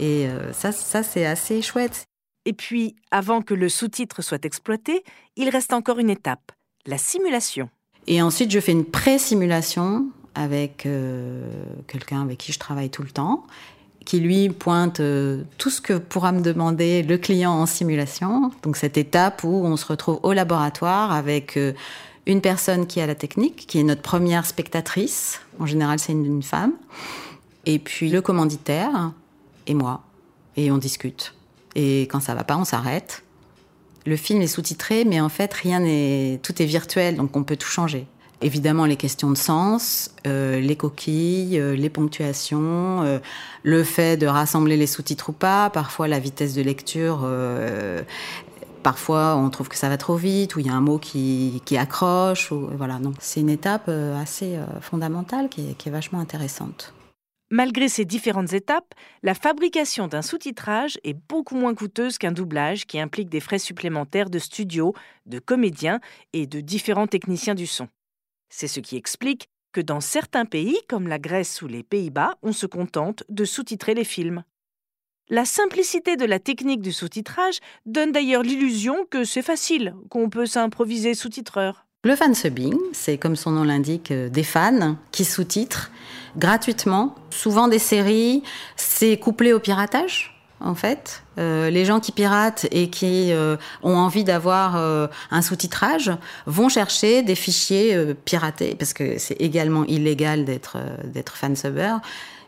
et 0.00 0.26
ça, 0.52 0.72
ça 0.72 1.02
c'est 1.02 1.26
assez 1.26 1.60
chouette. 1.60 2.04
Et 2.46 2.54
puis, 2.54 2.96
avant 3.10 3.42
que 3.42 3.52
le 3.52 3.68
sous-titre 3.68 4.22
soit 4.22 4.46
exploité, 4.46 5.04
il 5.36 5.50
reste 5.50 5.74
encore 5.74 5.98
une 5.98 6.10
étape, 6.10 6.50
la 6.86 6.96
simulation. 6.96 7.68
Et 8.06 8.22
ensuite, 8.22 8.50
je 8.50 8.58
fais 8.58 8.72
une 8.72 8.86
pré-simulation 8.86 10.06
avec 10.34 10.86
euh, 10.86 11.46
quelqu'un 11.86 12.22
avec 12.22 12.38
qui 12.38 12.52
je 12.52 12.58
travaille 12.58 12.90
tout 12.90 13.02
le 13.02 13.10
temps, 13.10 13.44
qui 14.04 14.20
lui 14.20 14.50
pointe 14.50 15.00
euh, 15.00 15.42
tout 15.58 15.70
ce 15.70 15.80
que 15.80 15.94
pourra 15.94 16.32
me 16.32 16.40
demander 16.40 17.02
le 17.02 17.16
client 17.18 17.52
en 17.52 17.66
simulation. 17.66 18.50
Donc 18.62 18.76
cette 18.76 18.96
étape 18.98 19.44
où 19.44 19.64
on 19.64 19.76
se 19.76 19.86
retrouve 19.86 20.20
au 20.22 20.32
laboratoire 20.32 21.12
avec 21.12 21.56
euh, 21.56 21.72
une 22.26 22.40
personne 22.40 22.86
qui 22.86 23.00
a 23.00 23.06
la 23.06 23.14
technique, 23.14 23.66
qui 23.66 23.78
est 23.78 23.82
notre 23.82 24.02
première 24.02 24.46
spectatrice. 24.46 25.40
En 25.58 25.66
général, 25.66 25.98
c'est 25.98 26.12
une, 26.12 26.26
une 26.26 26.42
femme. 26.42 26.72
Et 27.66 27.78
puis 27.78 28.10
le 28.10 28.20
commanditaire 28.20 29.12
et 29.66 29.74
moi. 29.74 30.02
Et 30.56 30.70
on 30.70 30.78
discute. 30.78 31.34
Et 31.74 32.02
quand 32.02 32.20
ça 32.20 32.34
va 32.34 32.44
pas, 32.44 32.56
on 32.56 32.64
s'arrête. 32.64 33.22
Le 34.06 34.16
film 34.16 34.42
est 34.42 34.46
sous-titré, 34.46 35.04
mais 35.04 35.20
en 35.20 35.30
fait, 35.30 35.52
rien 35.54 35.80
n'est, 35.80 36.38
tout 36.42 36.60
est 36.60 36.66
virtuel, 36.66 37.16
donc 37.16 37.34
on 37.36 37.42
peut 37.42 37.56
tout 37.56 37.68
changer. 37.68 38.06
Évidemment, 38.44 38.84
les 38.84 38.96
questions 38.96 39.30
de 39.30 39.38
sens, 39.38 40.10
euh, 40.26 40.60
les 40.60 40.76
coquilles, 40.76 41.58
euh, 41.58 41.74
les 41.74 41.88
ponctuations, 41.88 43.02
euh, 43.02 43.18
le 43.62 43.82
fait 43.82 44.18
de 44.18 44.26
rassembler 44.26 44.76
les 44.76 44.86
sous-titres 44.86 45.30
ou 45.30 45.32
pas, 45.32 45.70
parfois 45.70 46.08
la 46.08 46.18
vitesse 46.18 46.52
de 46.52 46.60
lecture, 46.60 47.26
parfois 48.82 49.36
on 49.36 49.48
trouve 49.48 49.70
que 49.70 49.76
ça 49.76 49.88
va 49.88 49.96
trop 49.96 50.16
vite, 50.16 50.56
ou 50.56 50.58
il 50.58 50.66
y 50.66 50.68
a 50.68 50.74
un 50.74 50.82
mot 50.82 50.98
qui, 50.98 51.62
qui 51.64 51.78
accroche, 51.78 52.52
voilà. 52.52 52.98
Donc 52.98 53.14
c'est 53.18 53.40
une 53.40 53.48
étape 53.48 53.88
assez 54.20 54.58
fondamentale 54.82 55.48
qui 55.48 55.70
est, 55.70 55.74
qui 55.74 55.88
est 55.88 55.92
vachement 55.92 56.20
intéressante. 56.20 56.92
Malgré 57.50 57.88
ces 57.88 58.04
différentes 58.04 58.52
étapes, 58.52 58.92
la 59.22 59.32
fabrication 59.32 60.06
d'un 60.06 60.20
sous-titrage 60.20 60.98
est 61.02 61.16
beaucoup 61.30 61.56
moins 61.56 61.74
coûteuse 61.74 62.18
qu'un 62.18 62.32
doublage 62.32 62.84
qui 62.84 63.00
implique 63.00 63.30
des 63.30 63.40
frais 63.40 63.58
supplémentaires 63.58 64.28
de 64.28 64.38
studio, 64.38 64.92
de 65.24 65.38
comédiens 65.38 66.00
et 66.34 66.46
de 66.46 66.60
différents 66.60 67.06
techniciens 67.06 67.54
du 67.54 67.66
son. 67.66 67.88
C'est 68.48 68.68
ce 68.68 68.80
qui 68.80 68.96
explique 68.96 69.48
que 69.72 69.80
dans 69.80 70.00
certains 70.00 70.44
pays, 70.44 70.78
comme 70.88 71.08
la 71.08 71.18
Grèce 71.18 71.60
ou 71.62 71.66
les 71.66 71.82
Pays-Bas, 71.82 72.36
on 72.42 72.52
se 72.52 72.66
contente 72.66 73.24
de 73.28 73.44
sous-titrer 73.44 73.94
les 73.94 74.04
films. 74.04 74.44
La 75.30 75.44
simplicité 75.44 76.16
de 76.16 76.26
la 76.26 76.38
technique 76.38 76.82
du 76.82 76.92
sous-titrage 76.92 77.58
donne 77.86 78.12
d'ailleurs 78.12 78.42
l'illusion 78.42 79.06
que 79.10 79.24
c'est 79.24 79.42
facile, 79.42 79.94
qu'on 80.10 80.28
peut 80.28 80.46
s'improviser 80.46 81.14
sous-titreur. 81.14 81.86
Le 82.04 82.14
fansubbing, 82.14 82.78
c'est 82.92 83.16
comme 83.16 83.34
son 83.34 83.52
nom 83.52 83.64
l'indique, 83.64 84.10
euh, 84.10 84.28
des 84.28 84.42
fans 84.42 84.98
qui 85.10 85.24
sous-titrent 85.24 85.90
gratuitement, 86.36 87.14
souvent 87.30 87.68
des 87.68 87.78
séries. 87.78 88.42
C'est 88.76 89.16
couplé 89.16 89.54
au 89.54 89.60
piratage? 89.60 90.33
En 90.64 90.74
fait, 90.74 91.22
Euh, 91.38 91.70
les 91.70 91.84
gens 91.84 92.00
qui 92.00 92.12
piratent 92.12 92.66
et 92.70 92.88
qui 92.90 93.32
euh, 93.32 93.56
ont 93.82 93.96
envie 93.96 94.24
d'avoir 94.24 94.76
euh, 94.76 95.08
un 95.30 95.42
sous-titrage 95.42 96.12
vont 96.46 96.68
chercher 96.68 97.22
des 97.22 97.34
fichiers 97.34 98.14
piratés 98.24 98.76
parce 98.78 98.92
que 98.92 99.18
c'est 99.18 99.40
également 99.40 99.84
illégal 99.84 100.44
d'être 100.44 100.76
d'être 101.04 101.36
fansubber. 101.36 101.96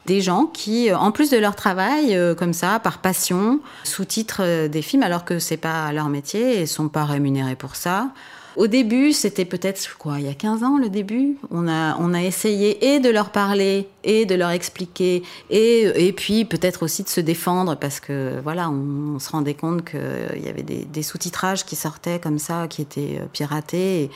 Des 0.07 0.21
gens 0.21 0.47
qui, 0.47 0.93
en 0.95 1.11
plus 1.11 1.31
de 1.31 1.37
leur 1.37 1.57
travail, 1.57 2.17
comme 2.39 2.53
ça, 2.53 2.79
par 2.79 2.99
passion, 2.99 3.59
sous-titrent 3.83 4.69
des 4.69 4.83
films 4.83 5.03
alors 5.03 5.25
que 5.25 5.41
c'est 5.41 5.57
pas 5.57 5.91
leur 5.93 6.09
métier 6.09 6.61
et 6.61 6.67
sont 6.67 6.89
pas 6.89 7.05
rémunérés 7.05 7.57
pour 7.57 7.75
ça. 7.75 8.11
Au 8.57 8.69
début, 8.69 9.13
c'était 9.13 9.45
peut-être 9.45 9.99
quoi, 9.99 10.19
il 10.19 10.25
y 10.25 10.31
a 10.31 10.35
15 10.35 10.63
ans 10.63 10.79
le 10.79 10.89
début, 10.89 11.37
on 11.51 11.69
a 11.69 11.95
on 12.01 12.15
a 12.15 12.23
essayé 12.23 12.95
et 12.95 13.01
de 13.01 13.11
leur 13.11 13.29
parler 13.29 13.87
et 14.03 14.25
de 14.25 14.35
leur 14.35 14.51
expliquer 14.51 15.23
et 15.51 16.09
et 16.09 16.13
puis 16.13 16.47
peut-être 16.47 16.83
aussi 16.83 17.03
de 17.03 17.09
se 17.09 17.21
défendre 17.21 17.77
parce 17.77 18.01
que 18.01 18.41
voilà, 18.43 18.71
on, 18.71 19.19
se 19.19 19.31
rendait 19.31 19.55
compte 19.55 19.85
qu'il 19.85 20.43
y 20.43 20.49
avait 20.49 20.63
des, 20.63 20.85
des 20.85 21.03
sous-titrages 21.03 21.67
qui 21.67 21.77
sortaient 21.77 22.19
comme 22.19 22.39
ça, 22.39 22.67
qui 22.69 22.83
étaient 22.83 23.19
euh, 23.21 23.27
piratés, 23.33 24.05
et, 24.05 24.11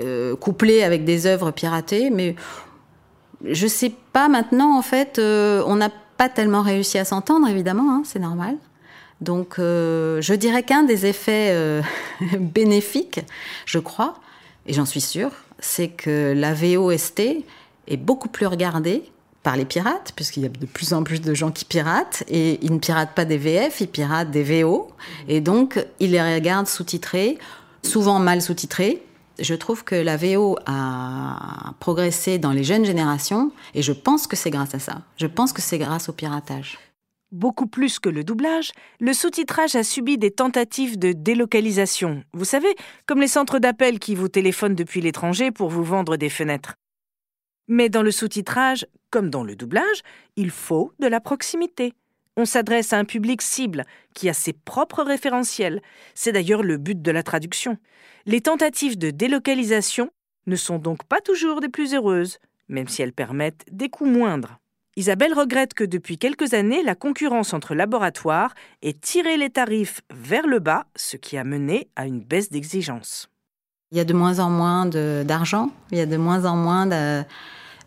euh, 0.00 0.34
couplés 0.36 0.82
avec 0.82 1.04
des 1.04 1.26
œuvres 1.26 1.50
piratées, 1.50 2.10
mais 2.10 2.34
je 3.44 3.66
sais 3.66 3.92
pas 4.12 4.28
maintenant 4.28 4.76
en 4.76 4.82
fait, 4.82 5.18
euh, 5.18 5.62
on 5.66 5.76
n'a 5.76 5.90
pas 6.16 6.28
tellement 6.28 6.62
réussi 6.62 6.98
à 6.98 7.04
s'entendre 7.04 7.48
évidemment, 7.48 7.92
hein, 7.92 8.02
c'est 8.04 8.18
normal. 8.18 8.56
Donc 9.22 9.58
euh, 9.58 10.20
je 10.20 10.34
dirais 10.34 10.64
qu'un 10.64 10.82
des 10.82 11.06
effets 11.06 11.50
euh, 11.52 11.80
bénéfiques, 12.38 13.20
je 13.66 13.78
crois, 13.78 14.14
et 14.66 14.72
j'en 14.72 14.84
suis 14.84 15.00
sûre, 15.00 15.30
c'est 15.60 15.88
que 15.88 16.34
la 16.36 16.52
VOST 16.54 17.20
est 17.86 17.96
beaucoup 17.96 18.28
plus 18.28 18.46
regardée 18.46 19.04
par 19.44 19.56
les 19.56 19.64
pirates, 19.64 20.12
puisqu'il 20.16 20.42
y 20.42 20.46
a 20.46 20.48
de 20.48 20.66
plus 20.66 20.92
en 20.92 21.04
plus 21.04 21.20
de 21.20 21.34
gens 21.34 21.52
qui 21.52 21.64
piratent, 21.64 22.24
et 22.28 22.58
ils 22.62 22.72
ne 22.72 22.78
piratent 22.78 23.14
pas 23.14 23.24
des 23.24 23.38
VF, 23.38 23.80
ils 23.80 23.88
piratent 23.88 24.30
des 24.30 24.42
VO, 24.42 24.90
et 25.28 25.40
donc 25.40 25.84
ils 26.00 26.10
les 26.10 26.34
regardent 26.34 26.68
sous-titrés, 26.68 27.38
souvent 27.84 28.18
mal 28.18 28.42
sous-titrés. 28.42 29.04
Je 29.38 29.54
trouve 29.54 29.82
que 29.84 29.94
la 29.94 30.16
VO 30.16 30.56
a 30.66 31.74
progressé 31.80 32.38
dans 32.38 32.52
les 32.52 32.64
jeunes 32.64 32.84
générations, 32.84 33.52
et 33.74 33.82
je 33.82 33.92
pense 33.92 34.26
que 34.26 34.36
c'est 34.36 34.50
grâce 34.50 34.74
à 34.74 34.80
ça. 34.80 35.02
Je 35.16 35.26
pense 35.26 35.52
que 35.52 35.62
c'est 35.62 35.78
grâce 35.78 36.08
au 36.08 36.12
piratage. 36.12 36.78
Beaucoup 37.32 37.66
plus 37.66 37.98
que 37.98 38.10
le 38.10 38.24
doublage, 38.24 38.72
le 39.00 39.14
sous-titrage 39.14 39.74
a 39.74 39.82
subi 39.82 40.18
des 40.18 40.30
tentatives 40.30 40.98
de 40.98 41.12
délocalisation. 41.12 42.22
Vous 42.34 42.44
savez, 42.44 42.74
comme 43.06 43.22
les 43.22 43.26
centres 43.26 43.58
d'appel 43.58 43.98
qui 43.98 44.14
vous 44.14 44.28
téléphonent 44.28 44.74
depuis 44.74 45.00
l'étranger 45.00 45.50
pour 45.50 45.70
vous 45.70 45.82
vendre 45.82 46.18
des 46.18 46.28
fenêtres. 46.28 46.74
Mais 47.68 47.88
dans 47.88 48.02
le 48.02 48.10
sous-titrage, 48.10 48.86
comme 49.08 49.30
dans 49.30 49.44
le 49.44 49.56
doublage, 49.56 50.02
il 50.36 50.50
faut 50.50 50.92
de 50.98 51.06
la 51.06 51.20
proximité. 51.20 51.94
On 52.36 52.44
s'adresse 52.44 52.92
à 52.92 52.98
un 52.98 53.06
public 53.06 53.40
cible 53.40 53.86
qui 54.14 54.28
a 54.28 54.34
ses 54.34 54.52
propres 54.52 55.02
référentiels. 55.02 55.80
C'est 56.14 56.32
d'ailleurs 56.32 56.62
le 56.62 56.76
but 56.76 57.00
de 57.00 57.10
la 57.10 57.22
traduction. 57.22 57.78
Les 58.26 58.42
tentatives 58.42 58.98
de 58.98 59.10
délocalisation 59.10 60.10
ne 60.46 60.56
sont 60.56 60.78
donc 60.78 61.04
pas 61.04 61.22
toujours 61.22 61.62
des 61.62 61.70
plus 61.70 61.94
heureuses, 61.94 62.38
même 62.68 62.88
si 62.88 63.00
elles 63.00 63.14
permettent 63.14 63.64
des 63.70 63.88
coûts 63.88 64.04
moindres. 64.04 64.58
Isabelle 64.96 65.32
regrette 65.32 65.72
que 65.72 65.84
depuis 65.84 66.18
quelques 66.18 66.52
années, 66.52 66.82
la 66.82 66.94
concurrence 66.94 67.54
entre 67.54 67.74
laboratoires 67.74 68.54
ait 68.82 68.92
tiré 68.92 69.38
les 69.38 69.48
tarifs 69.48 70.02
vers 70.12 70.46
le 70.46 70.58
bas, 70.58 70.84
ce 70.96 71.16
qui 71.16 71.38
a 71.38 71.44
mené 71.44 71.88
à 71.96 72.06
une 72.06 72.20
baisse 72.20 72.50
d'exigence. 72.50 73.30
Il 73.90 73.96
y 73.96 74.00
a 74.02 74.04
de 74.04 74.12
moins 74.12 74.38
en 74.38 74.50
moins 74.50 74.84
d'argent, 74.84 75.70
il 75.92 75.98
y 75.98 76.00
a 76.02 76.06
de 76.06 76.18
moins 76.18 76.44
en 76.44 76.56
moins 76.56 76.84
de- 76.86 77.22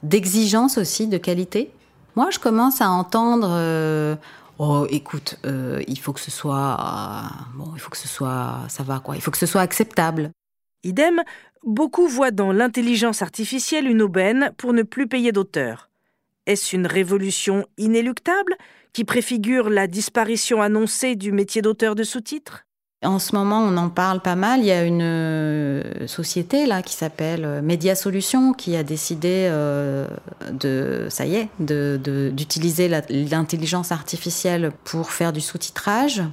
d'exigences 0.02 0.80
aussi 0.80 1.08
de 1.08 1.18
qualité. 1.18 1.70
Moi, 2.16 2.30
je 2.32 2.40
commence 2.40 2.82
à 2.82 2.90
entendre 2.90 3.50
euh, 3.52 4.16
oh, 4.58 4.88
écoute, 4.90 5.38
euh, 5.46 5.84
il 5.88 6.00
faut 6.00 6.14
que 6.14 6.20
ce 6.20 6.32
soit 6.32 6.78
euh, 6.80 7.28
bon, 7.56 7.72
il 7.76 7.80
faut 7.80 7.92
que 7.92 7.98
ce 7.98 8.08
soit 8.08 8.62
ça 8.68 8.82
va 8.82 9.00
quoi, 9.00 9.16
il 9.16 9.22
faut 9.22 9.32
que 9.32 9.38
ce 9.38 9.46
soit 9.46 9.62
acceptable. 9.62 10.32
Idem, 10.84 11.22
beaucoup 11.64 12.08
voient 12.08 12.32
dans 12.32 12.52
l'intelligence 12.52 13.22
artificielle 13.22 13.88
une 13.88 14.02
aubaine 14.02 14.54
pour 14.58 14.74
ne 14.74 14.82
plus 14.82 15.08
payer 15.08 15.32
d'auteur. 15.32 15.90
Est-ce 16.46 16.76
une 16.76 16.88
révolution 16.88 17.66
inéluctable 17.78 18.56
qui 18.94 19.04
préfigure 19.04 19.70
la 19.70 19.88
disparition 19.88 20.62
annoncée 20.62 21.16
du 21.16 21.32
métier 21.32 21.62
d'auteur 21.62 21.96
de 21.96 22.04
sous-titres? 22.04 22.66
En 23.04 23.20
ce 23.20 23.36
moment, 23.36 23.60
on 23.62 23.78
en 23.78 23.90
parle 23.90 24.20
pas 24.22 24.36
mal. 24.36 24.62
Il 24.62 24.66
y 24.66 24.72
a 24.72 24.84
une 24.84 25.02
euh, 25.02 26.08
société 26.08 26.66
là 26.66 26.82
qui 26.82 26.94
s'appelle 26.94 27.46
euh, 27.46 27.62
Media 27.62 27.96
Solutions 27.96 28.54
qui 28.54 28.76
a 28.76 28.84
décidé 28.84 29.48
euh, 29.52 30.08
de, 30.52 31.08
ça 31.10 31.26
y 31.26 31.36
est, 31.36 31.50
d'utiliser 31.60 32.88
l'intelligence 33.10 33.92
artificielle 33.92 34.72
pour 34.86 35.12
faire 35.12 35.34
du 35.34 35.42
sous-titrage. 35.42 36.24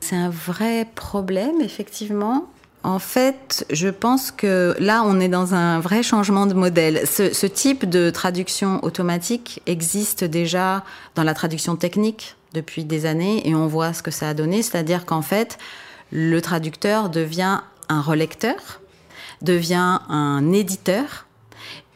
C'est 0.00 0.16
un 0.16 0.30
vrai 0.30 0.86
problème, 0.94 1.60
effectivement. 1.60 2.46
En 2.82 2.98
fait, 2.98 3.66
je 3.70 3.88
pense 3.88 4.30
que 4.30 4.74
là, 4.78 5.02
on 5.04 5.20
est 5.20 5.28
dans 5.28 5.54
un 5.54 5.80
vrai 5.80 6.02
changement 6.02 6.46
de 6.46 6.54
modèle. 6.54 7.02
Ce, 7.06 7.46
type 7.46 7.88
de 7.88 8.08
traduction 8.08 8.82
automatique 8.82 9.60
existe 9.66 10.24
déjà 10.24 10.82
dans 11.14 11.22
la 11.22 11.34
traduction 11.34 11.76
technique 11.76 12.36
depuis 12.54 12.84
des 12.84 13.04
années 13.04 13.46
et 13.46 13.54
on 13.54 13.66
voit 13.66 13.92
ce 13.92 14.02
que 14.02 14.10
ça 14.10 14.30
a 14.30 14.34
donné. 14.34 14.62
C'est-à-dire 14.62 15.04
qu'en 15.04 15.20
fait, 15.20 15.58
le 16.10 16.40
traducteur 16.40 17.10
devient 17.10 17.60
un 17.90 18.00
relecteur, 18.00 18.80
devient 19.42 19.98
un 20.08 20.52
éditeur 20.52 21.26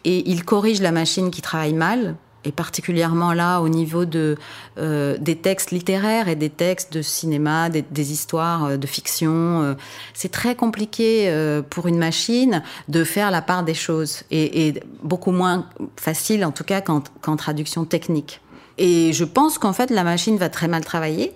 et 0.05 0.29
il 0.31 0.45
corrige 0.45 0.83
la 0.83 0.93
machine 0.93 1.31
qui 1.31 1.41
travaille 1.41 1.73
mal 1.73 2.15
et 2.45 2.53
particulièrement 2.53 3.33
là 3.33 3.61
au 3.61 3.69
niveau 3.69 4.05
de, 4.05 4.37
euh, 4.79 5.17
des 5.19 5.37
textes 5.37 5.71
littéraires 5.71 6.29
et 6.29 6.37
des 6.37 6.51
textes 6.51 6.93
de 6.93 7.03
cinéma, 7.03 7.69
des, 7.69 7.83
des 7.83 8.13
histoires 8.13 8.65
euh, 8.65 8.77
de 8.77 8.87
fiction. 8.87 9.63
Euh, 9.63 9.75
c'est 10.13 10.31
très 10.31 10.55
compliqué 10.55 11.29
euh, 11.29 11.63
pour 11.63 11.87
une 11.87 11.99
machine 11.99 12.63
de 12.89 13.05
faire 13.05 13.31
la 13.31 13.43
part 13.43 13.65
des 13.65 13.75
choses 13.75 14.23
et, 14.31 14.69
et 14.69 14.83
beaucoup 15.03 15.33
moins 15.33 15.67
facile 15.97 16.45
en 16.45 16.53
tout 16.53 16.65
cas 16.65 16.81
qu'en, 16.81 17.03
qu'en 17.21 17.37
traduction 17.37 17.85
technique. 17.85 18.41
Et 18.79 19.13
je 19.13 19.25
pense 19.25 19.59
qu'en 19.59 19.73
fait 19.73 19.91
la 19.91 20.05
machine 20.05 20.37
va 20.37 20.49
très 20.49 20.69
mal 20.69 20.85
travailler, 20.85 21.33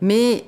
mais 0.00 0.44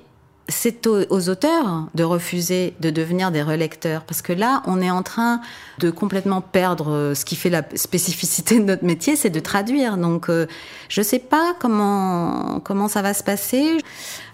c'est 0.48 0.86
aux, 0.86 1.28
auteurs 1.28 1.86
de 1.94 2.04
refuser 2.04 2.74
de 2.80 2.90
devenir 2.90 3.30
des 3.30 3.42
relecteurs 3.42 4.02
parce 4.02 4.20
que 4.20 4.32
là 4.32 4.62
on 4.66 4.82
est 4.82 4.90
en 4.90 5.02
train 5.02 5.40
de 5.78 5.90
complètement 5.90 6.42
perdre 6.42 6.90
euh, 6.90 7.14
ce 7.14 7.24
qui 7.24 7.34
fait 7.34 7.48
la 7.48 7.62
spécificité 7.74 8.58
de 8.58 8.64
notre 8.64 8.84
métier 8.84 9.16
c'est 9.16 9.30
de 9.30 9.40
traduire. 9.40 9.96
Donc 9.96 10.28
euh, 10.28 10.46
je 10.88 11.00
sais 11.00 11.18
pas 11.18 11.54
comment 11.58 12.60
comment 12.62 12.88
ça 12.88 13.00
va 13.00 13.14
se 13.14 13.22
passer. 13.22 13.78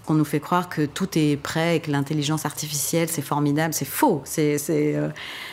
On 0.08 0.14
nous 0.14 0.24
fait 0.24 0.40
croire 0.40 0.68
que 0.68 0.84
tout 0.86 1.08
est 1.16 1.36
prêt 1.36 1.76
et 1.76 1.80
que 1.80 1.92
l'intelligence 1.92 2.44
artificielle 2.44 3.08
c'est 3.08 3.22
formidable. 3.22 3.72
C'est 3.72 3.84
faux. 3.84 4.22
C'est 4.24 4.56
euh... 4.70 5.08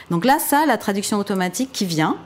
donc 0.09 0.25
là 0.25 0.39
ça 0.39 0.65
la 0.65 0.77
traduction 0.77 1.19
automatique 1.19 1.71
qui 1.71 1.85
vient 1.85 2.17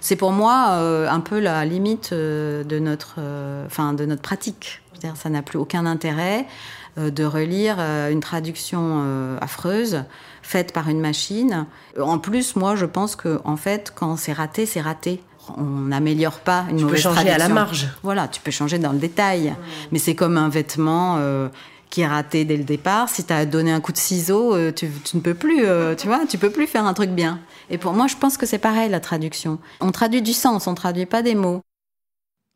c'est 0.00 0.16
pour 0.16 0.32
moi 0.32 0.70
euh, 0.72 1.08
un 1.08 1.20
peu 1.20 1.38
la 1.38 1.64
limite 1.64 2.10
euh, 2.12 2.62
de 2.64 2.78
notre 2.78 3.20
enfin 3.64 3.92
de 3.92 4.04
notre 4.04 4.22
pratique. 4.22 4.80
Ça 5.14 5.28
n'a 5.28 5.42
plus 5.42 5.58
aucun 5.58 5.84
intérêt. 5.86 6.40
euh, 6.40 6.83
de 6.96 7.24
relire 7.24 7.76
euh, 7.78 8.10
une 8.10 8.20
traduction 8.20 9.02
euh, 9.04 9.38
affreuse 9.40 10.04
faite 10.42 10.72
par 10.72 10.88
une 10.88 11.00
machine. 11.00 11.66
En 12.00 12.18
plus, 12.18 12.56
moi, 12.56 12.76
je 12.76 12.86
pense 12.86 13.16
que 13.16 13.40
en 13.44 13.56
fait, 13.56 13.92
quand 13.94 14.16
c'est 14.16 14.32
raté, 14.32 14.66
c'est 14.66 14.80
raté. 14.80 15.20
On 15.58 15.62
n'améliore 15.62 16.38
pas 16.38 16.64
une 16.70 16.78
tu 16.78 16.84
mauvaise 16.84 17.02
peux 17.02 17.02
changer 17.02 17.14
traduction. 17.16 17.44
à 17.44 17.48
la 17.48 17.54
marge. 17.54 17.88
Voilà, 18.02 18.28
tu 18.28 18.40
peux 18.40 18.50
changer 18.50 18.78
dans 18.78 18.92
le 18.92 18.98
détail, 18.98 19.50
mmh. 19.50 19.56
mais 19.92 19.98
c'est 19.98 20.14
comme 20.14 20.38
un 20.38 20.48
vêtement. 20.48 21.16
Euh, 21.18 21.48
qui 21.94 22.00
est 22.00 22.08
raté 22.08 22.44
dès 22.44 22.56
le 22.56 22.64
départ. 22.64 23.08
Si 23.08 23.22
tu 23.22 23.32
as 23.32 23.46
donné 23.46 23.70
un 23.70 23.80
coup 23.80 23.92
de 23.92 23.98
ciseau, 23.98 24.52
euh, 24.52 24.72
tu, 24.72 24.90
tu, 25.04 25.16
ne 25.16 25.22
peux 25.22 25.32
plus, 25.32 25.64
euh, 25.64 25.94
tu 25.94 26.08
vois, 26.08 26.22
tu 26.28 26.38
peux 26.38 26.50
plus 26.50 26.66
faire 26.66 26.84
un 26.86 26.92
truc 26.92 27.10
bien. 27.10 27.38
Et 27.70 27.78
pour 27.78 27.92
moi, 27.92 28.08
je 28.08 28.16
pense 28.16 28.36
que 28.36 28.46
c'est 28.46 28.58
pareil 28.58 28.90
la 28.90 28.98
traduction. 28.98 29.60
On 29.80 29.92
traduit 29.92 30.20
du 30.20 30.32
sens, 30.32 30.66
on 30.66 30.74
traduit 30.74 31.06
pas 31.06 31.22
des 31.22 31.36
mots. 31.36 31.60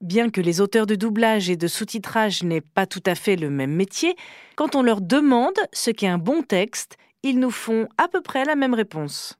Bien 0.00 0.30
que 0.30 0.40
les 0.40 0.60
auteurs 0.60 0.86
de 0.86 0.94
doublage 0.94 1.50
et 1.50 1.56
de 1.56 1.66
sous-titrage 1.66 2.44
n'aient 2.44 2.60
pas 2.60 2.86
tout 2.86 3.02
à 3.04 3.16
fait 3.16 3.34
le 3.34 3.50
même 3.50 3.72
métier, 3.72 4.14
quand 4.54 4.76
on 4.76 4.82
leur 4.82 5.00
demande 5.00 5.58
ce 5.72 5.90
qu'est 5.90 6.06
un 6.06 6.18
bon 6.18 6.42
texte, 6.42 6.96
ils 7.24 7.40
nous 7.40 7.50
font 7.50 7.88
à 7.98 8.06
peu 8.06 8.20
près 8.20 8.44
la 8.44 8.54
même 8.54 8.74
réponse. 8.74 9.36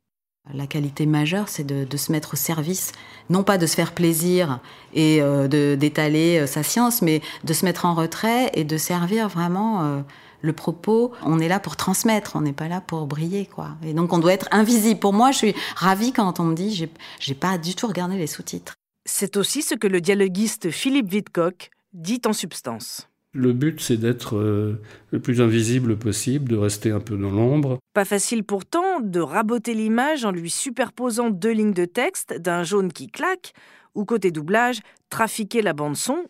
La 0.53 0.67
qualité 0.67 1.07
majeure, 1.07 1.49
c'est 1.49 1.63
de, 1.65 1.97
se 1.97 2.11
mettre 2.11 2.33
au 2.33 2.37
service, 2.37 2.91
non 3.31 3.45
pas 3.45 3.57
de 3.57 3.67
se 3.67 3.77
faire 3.77 3.93
plaisir 3.93 4.59
et 4.95 5.23
euh, 5.23 5.47
d'étaler 5.77 6.39
euh, 6.39 6.47
sa 6.47 6.65
science, 6.65 7.03
mais 7.03 7.21
de 7.45 7.53
se 7.53 7.65
mettre 7.65 7.85
en 7.85 7.95
retrait 7.95 8.51
et 8.55 8.65
de 8.65 8.79
servir 8.79 9.29
vraiment 9.29 9.85
euh, 9.85 10.01
le 10.41 10.53
propos. 10.55 11.13
On 11.23 11.39
est 11.39 11.49
là 11.49 11.61
pour 11.61 11.77
transmettre, 11.77 12.35
on 12.35 12.41
n'est 12.41 12.53
pas 12.53 12.67
là 12.67 12.81
pour 12.81 13.07
briller, 13.07 13.47
quoi. 13.47 13.77
Et 13.85 13.93
donc 13.93 14.13
on 14.13 14.19
doit 14.19 14.33
être 14.33 14.49
invisible. 14.51 14.99
Pour 14.99 15.13
moi, 15.13 15.31
je 15.31 15.39
suis 15.39 15.55
ravie 15.77 16.13
quand 16.13 16.41
on 16.41 16.45
me 16.45 16.55
dit, 16.55 16.89
j'ai 17.21 17.35
pas 17.35 17.59
du 17.59 17.75
tout 17.77 17.87
regardé 17.87 18.17
les 18.17 18.27
sous-titres. 18.27 18.78
C'est 19.11 19.39
aussi 19.39 19.63
ce 19.63 19.75
que 19.75 19.87
le 19.87 20.03
dialoguiste 20.03 20.71
Philippe 20.71 21.09
Vidcock 21.09 21.71
dit 21.95 22.21
en 22.27 22.35
substance. 22.35 23.09
Le 23.33 23.55
but, 23.55 23.81
c'est 23.81 23.97
d'être 23.97 24.37
euh, 24.37 24.83
le 25.13 25.19
plus 25.19 25.41
invisible 25.41 25.97
possible, 25.97 26.51
de 26.51 26.57
rester 26.59 26.91
un 26.91 27.01
peu 27.01 27.17
dans 27.17 27.31
l'ombre. 27.31 27.79
Pas 27.95 28.05
facile 28.05 28.45
pourtant 28.45 29.01
de 29.01 29.21
raboter 29.21 29.73
l'image 29.73 30.27
en 30.27 30.31
lui 30.31 30.51
superposant 30.51 31.31
deux 31.31 31.53
lignes 31.53 31.73
de 31.73 31.87
texte, 31.87 32.35
d'un 32.35 32.65
jaune 32.65 32.93
qui 32.93 33.07
claque, 33.09 33.55
ou 33.95 34.05
côté 34.05 34.31
doublage, 34.31 34.81
trafiquer 35.09 35.63
la 35.63 35.73
bande-son. 35.73 36.27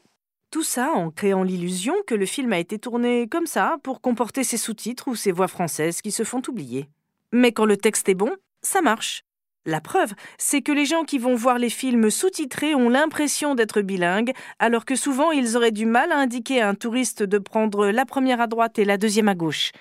Tout 0.53 0.62
ça 0.62 0.92
en 0.94 1.11
créant 1.11 1.42
l'illusion 1.42 1.94
que 2.07 2.14
le 2.14 2.26
film 2.26 2.53
a 2.53 2.61
été 2.61 2.79
tourné 2.79 3.26
comme 3.29 3.46
ça 3.46 3.79
pour 3.83 4.00
comporter 4.00 4.44
ses 4.44 4.57
sous-titres 4.57 5.09
ou 5.09 5.16
ses 5.16 5.33
voix 5.33 5.48
françaises 5.48 6.00
qui 6.00 6.12
se 6.12 6.22
font 6.22 6.42
oublier. 6.48 6.88
Mais 7.33 7.50
quand 7.50 7.66
le 7.66 7.76
texte 7.76 8.09
est 8.09 8.14
bon, 8.14 8.31
ça 8.62 8.83
marche. 8.83 9.24
La 9.66 9.81
preuve, 9.81 10.14
c'est 10.38 10.62
que 10.62 10.73
les 10.73 10.87
gens 10.87 11.05
qui 11.05 11.18
vont 11.18 11.35
voir 11.35 11.59
les 11.59 11.68
films 11.68 12.11
sous-titrés 12.11 12.75
ont 12.75 12.88
l'impression 12.88 13.55
d'être 13.55 13.83
bilingues, 13.83 14.33
alors 14.59 14.85
que 14.85 14.97
souvent 14.97 15.31
ils 15.31 15.57
auraient 15.57 15.73
du 15.73 15.85
mal 15.85 16.11
à 16.12 16.18
indiquer 16.18 16.62
à 16.62 16.68
un 16.68 16.75
touriste 16.75 17.23
de 17.23 17.38
prendre 17.38 17.88
la 17.88 18.07
première 18.07 18.40
à 18.40 18.47
droite 18.47 18.79
et 18.79 18.85
la 18.85 18.97
deuxième 18.97 19.29
à 19.29 19.35
gauche. 19.35 19.73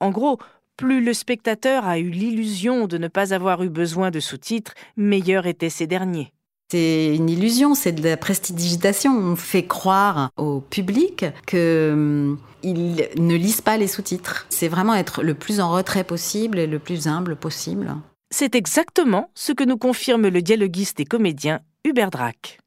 En 0.00 0.10
gros, 0.10 0.38
plus 0.76 1.04
le 1.04 1.12
spectateur 1.12 1.86
a 1.86 1.98
eu 1.98 2.08
l'illusion 2.08 2.86
de 2.86 2.98
ne 2.98 3.08
pas 3.08 3.34
avoir 3.34 3.62
eu 3.62 3.68
besoin 3.68 4.10
de 4.10 4.18
sous-titres, 4.18 4.72
meilleurs 4.96 5.46
étaient 5.46 5.70
ces 5.70 5.86
derniers. 5.86 6.32
C'est 6.70 7.16
une 7.16 7.28
illusion, 7.28 7.74
c'est 7.74 7.92
de 7.92 8.02
la 8.02 8.16
prestidigitation. 8.16 9.12
On 9.12 9.34
fait 9.34 9.66
croire 9.66 10.30
au 10.36 10.60
public 10.60 11.24
qu'ils 11.46 11.58
hum, 11.58 12.38
ne 12.64 13.34
lisent 13.34 13.60
pas 13.60 13.76
les 13.76 13.88
sous-titres. 13.88 14.46
C'est 14.50 14.68
vraiment 14.68 14.94
être 14.94 15.22
le 15.22 15.34
plus 15.34 15.60
en 15.60 15.72
retrait 15.72 16.04
possible 16.04 16.60
et 16.60 16.68
le 16.68 16.78
plus 16.78 17.08
humble 17.08 17.34
possible. 17.34 17.96
C'est 18.32 18.54
exactement 18.54 19.30
ce 19.34 19.50
que 19.50 19.64
nous 19.64 19.76
confirme 19.76 20.28
le 20.28 20.40
dialoguiste 20.40 21.00
et 21.00 21.04
comédien 21.04 21.60
Hubert 21.84 22.10
Drac. 22.10 22.60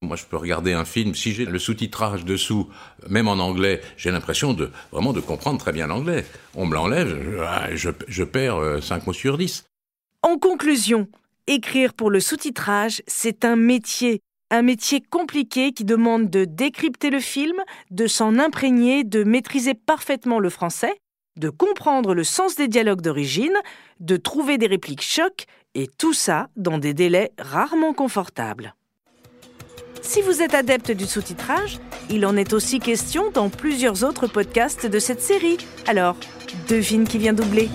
Moi, 0.00 0.16
je 0.16 0.24
peux 0.24 0.38
regarder 0.38 0.72
un 0.72 0.86
film, 0.86 1.14
si 1.14 1.34
j'ai 1.34 1.44
le 1.44 1.58
sous-titrage 1.58 2.24
dessous, 2.24 2.70
même 3.06 3.28
en 3.28 3.34
anglais, 3.34 3.82
j'ai 3.98 4.10
l'impression 4.10 4.54
de 4.54 4.70
vraiment 4.90 5.12
de 5.12 5.20
comprendre 5.20 5.58
très 5.58 5.72
bien 5.72 5.88
l'anglais. 5.88 6.24
On 6.54 6.64
me 6.64 6.74
l'enlève, 6.74 7.20
je, 7.72 7.76
je, 7.76 7.90
je, 8.08 8.24
perds 8.24 8.82
5 8.82 9.06
mots 9.06 9.12
sur 9.12 9.36
10. 9.36 9.66
En 10.22 10.38
conclusion, 10.38 11.06
écrire 11.46 11.92
pour 11.92 12.08
le 12.08 12.20
sous-titrage, 12.20 13.02
c'est 13.06 13.44
un 13.44 13.56
métier. 13.56 14.20
Un 14.50 14.62
métier 14.62 15.02
compliqué 15.02 15.72
qui 15.72 15.84
demande 15.84 16.30
de 16.30 16.46
décrypter 16.46 17.10
le 17.10 17.20
film, 17.20 17.56
de 17.90 18.06
s'en 18.06 18.38
imprégner, 18.38 19.04
de 19.04 19.22
maîtriser 19.22 19.74
parfaitement 19.74 20.38
le 20.38 20.48
français, 20.48 20.94
de 21.40 21.48
comprendre 21.48 22.14
le 22.14 22.22
sens 22.22 22.54
des 22.54 22.68
dialogues 22.68 23.00
d'origine, 23.00 23.56
de 23.98 24.16
trouver 24.16 24.58
des 24.58 24.66
répliques 24.66 25.02
chocs, 25.02 25.46
et 25.74 25.88
tout 25.98 26.12
ça 26.12 26.48
dans 26.56 26.78
des 26.78 26.94
délais 26.94 27.32
rarement 27.38 27.94
confortables. 27.94 28.74
Si 30.02 30.20
vous 30.22 30.42
êtes 30.42 30.54
adepte 30.54 30.90
du 30.90 31.06
sous-titrage, 31.06 31.78
il 32.10 32.26
en 32.26 32.36
est 32.36 32.52
aussi 32.52 32.78
question 32.78 33.30
dans 33.30 33.48
plusieurs 33.48 34.04
autres 34.04 34.26
podcasts 34.26 34.86
de 34.86 34.98
cette 34.98 35.20
série. 35.20 35.58
Alors, 35.86 36.16
devine 36.68 37.06
qui 37.06 37.18
vient 37.18 37.32
doubler 37.32 37.68